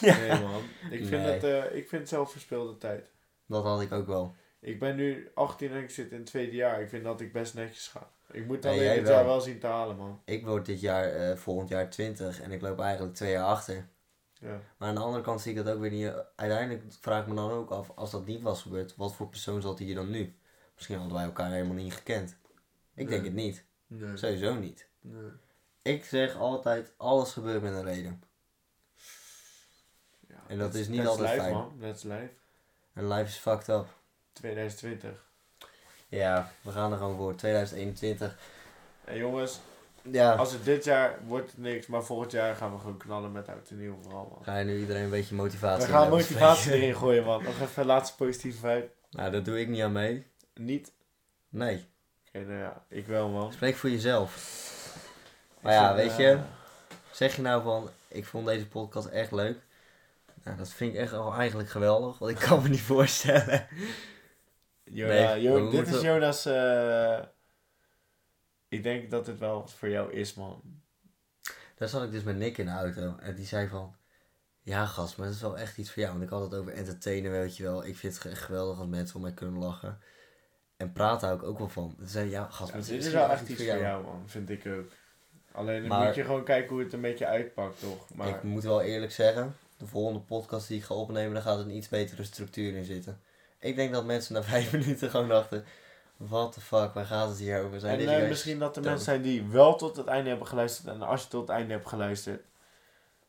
[0.00, 0.62] Nee, man.
[0.90, 1.20] Ik vind, Nee.
[1.32, 3.10] het, eh, ik vind het zelf verspilde tijd.
[3.46, 4.34] Dat had ik ook wel.
[4.60, 6.80] Ik ben nu 18 en ik zit in het tweede jaar.
[6.82, 8.10] Ik vind dat ik best netjes ga.
[8.30, 9.12] Ik moet Nee, alleen jij dit wel.
[9.16, 10.22] jaar wel zien te halen, man.
[10.24, 13.88] Ik word dit jaar, eh, volgend jaar 20 en ik loop eigenlijk twee jaar achter.
[14.42, 14.60] Ja.
[14.76, 16.12] Maar aan de andere kant zie ik dat ook weer niet.
[16.36, 19.62] Uiteindelijk vraag ik me dan ook af, als dat niet was gebeurd, wat voor persoon
[19.62, 20.36] zat hier dan nu?
[20.74, 22.36] Misschien hadden wij elkaar helemaal niet gekend.
[22.94, 23.64] Ik denk het niet.
[23.86, 24.16] Nee.
[24.16, 24.86] Sowieso niet.
[25.00, 25.30] nee.
[25.82, 28.22] Ik zeg altijd, alles gebeurt met een reden.
[30.28, 31.52] Ja, En dat is niet altijd life, fijn.
[31.54, 31.76] man.
[31.80, 32.30] That's life.
[32.92, 33.86] En life is fucked up.
[34.32, 35.10] 2020.
[36.08, 37.34] Ja, we gaan er gewoon voor.
[37.36, 38.38] 2021.
[39.04, 39.60] En jongens,
[40.10, 43.32] Ja, als het dit jaar wordt het niks, maar volgend jaar gaan we gewoon knallen
[43.32, 44.44] met oud en nieuw vooral, man.
[44.44, 47.42] ga je nu iedereen een beetje motivatie We gaan motivatie erin gooien, man.
[47.42, 48.88] Nog even laatste positieve vibe.
[49.10, 50.26] Nou, daar doe ik niet aan mee.
[50.54, 50.92] Niet?
[51.48, 51.86] Nee,
[52.28, 53.52] Oké, nou ja, ik wel, man.
[53.52, 54.30] spreek voor jezelf.
[55.60, 56.38] Maar Ik ja, vind, weet eh, je,
[57.10, 59.58] zeg je nou van, ik vond deze podcast echt leuk.
[60.44, 63.66] Nou, dat vind ik echt al eigenlijk geweldig, want ik kan me niet voorstellen.
[64.84, 66.46] Jona, Nee, dit moeten- is Jonas.
[66.46, 67.18] eh,
[68.72, 70.62] ik denk dat dit wel wat voor jou is, man.
[71.76, 73.96] Daar zat ik dus met Nick in de auto en die zei van,
[74.60, 76.14] ja gast, maar dat is wel echt iets voor jou.
[76.14, 77.86] Want ik had het over entertainen, weet je wel.
[77.86, 79.98] Ik vind het echt geweldig als mensen om mij kunnen lachen.
[80.76, 81.94] En praten hou ik ook wel van.
[81.96, 84.22] Toen zei ja gast, Ja, maar het dit is wel echt iets voor jou, man.
[84.26, 84.92] Vind ik ook.
[85.52, 88.14] Alleen dan moet je gewoon kijken hoe het een beetje uitpakt, toch?
[88.14, 91.58] Maar Ik moet wel eerlijk zeggen, de volgende podcast die ik ga opnemen, daar gaat
[91.58, 93.20] een iets betere structuur in zitten.
[93.58, 95.64] Ik denk dat mensen na vijf minuten gewoon dachten,
[96.28, 97.80] what the fuck, waar gaat het hier over?
[97.80, 100.86] Zijn en eh, misschien dat er mensen zijn die wel tot het einde hebben geluisterd.
[100.94, 102.42] En als je tot het einde hebt geluisterd,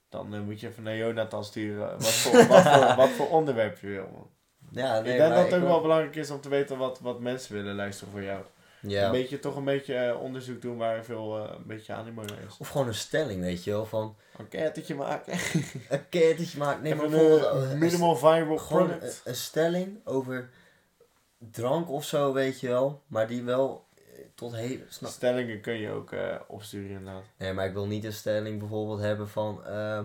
[0.10, 1.92] dan eh, moet je even naar Jonathan sturen.
[1.92, 4.30] Wat voor, wat voor, wat voor onderwerp je wil, man.
[4.72, 7.00] Ja, nee, ik denk dat het ook wil- wel belangrijk is om te weten wat,
[7.00, 8.44] wat mensen willen luisteren voor jou.
[8.88, 9.06] Ja.
[9.06, 12.58] Een beetje, toch een beetje eh, onderzoek doen waar veel eh, een beetje animo is.
[12.60, 15.34] Of gewoon een stelling, weet je wel, van Een enquêtetje maken.
[15.90, 16.84] een keertje maken.
[16.84, 19.22] Nee, maar een eh, minimal viable gewoon een, product.
[19.26, 20.50] een stelling over
[21.52, 24.04] drank of zo, weet je wel, maar die wel eh,
[24.36, 24.84] tot hele...
[24.90, 25.12] Snap...
[25.12, 27.24] Stellingen kun je ook eh, opsturen inderdaad.
[27.38, 30.00] Nee, maar ik wil niet een stelling bijvoorbeeld hebben van eh,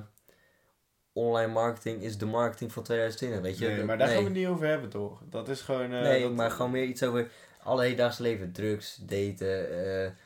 [1.12, 3.66] online marketing is de marketing van 2020, weet je.
[3.68, 4.16] Nee, maar daar nee.
[4.16, 5.22] gaan we het niet over hebben toch?
[5.24, 5.91] Dat is gewoon...
[5.91, 7.30] nee, dat- maar gewoon meer iets over
[7.62, 8.53] alle hedendaagse leven.
[8.53, 10.16] Drugs, daten,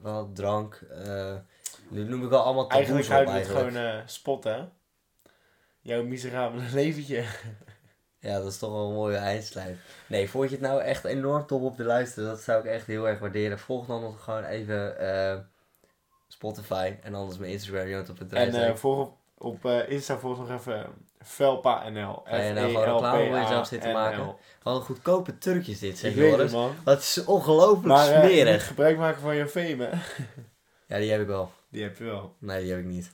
[0.00, 0.80] wat, drank.
[1.88, 3.76] nu noem ik wel allemaal taboes Eigenlijk ga je het eigenlijk.
[3.76, 4.64] gewoon spotten, hè?
[5.80, 7.24] Jouw miserabele leventje.
[8.22, 9.78] Ja, dat is toch wel een mooie eindslijf.
[10.06, 12.28] Nee, vond je het nou echt enorm top op te luisteren?
[12.28, 13.58] Dat zou ik echt heel erg waarderen.
[13.58, 15.38] Volg dan nog gewoon even eh,
[16.28, 18.54] Spotify en anders mijn Instagram, Jonathan.drijs.
[18.54, 20.86] En eh volg op, op eh, Insta volg nog even
[21.20, 22.22] Velpa.nl.
[22.24, 24.34] Je nou gewoon reclame voor jezelf zitten maken?
[24.62, 26.74] Wat een goedkope Turkjes dit, zeg man.
[26.84, 28.66] Dat is ongelooflijk je smerig.
[28.66, 29.96] gebruik maken van je fame, hè?
[30.86, 31.50] Ja, die heb ik wel.
[31.68, 32.34] Die heb je wel.
[32.38, 33.12] Nee, die heb ik niet.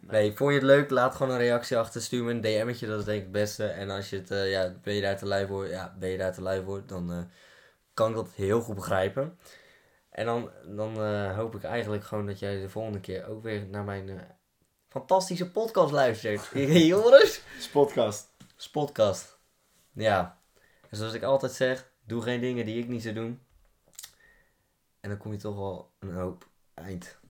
[0.00, 0.90] Nee, vond je het leuk?
[0.90, 2.00] Laat gewoon een reactie achter.
[2.00, 3.66] Stuur me een DM'tje, dat is denk ik het beste.
[3.66, 5.68] En als je het, eh, ja, ben je daar te lui voor?
[5.68, 6.86] Ja, ben je daar te lui voor?
[6.86, 7.22] Dan eh,
[7.94, 9.38] kan ik dat heel goed begrijpen.
[10.10, 13.66] En dan, dan eh, hoop ik eigenlijk gewoon dat jij de volgende keer ook weer
[13.66, 14.36] naar mijn
[14.88, 16.50] fantastische podcast luistert.
[16.92, 17.42] Joris?
[17.58, 18.28] Spotcast.
[18.56, 19.38] Spotcast.
[19.92, 20.40] Ja.
[20.90, 23.40] En zoals ik altijd zeg, doe geen dingen die ik niet zou doen.
[25.00, 27.18] En dan kom je toch wel een hoop eind.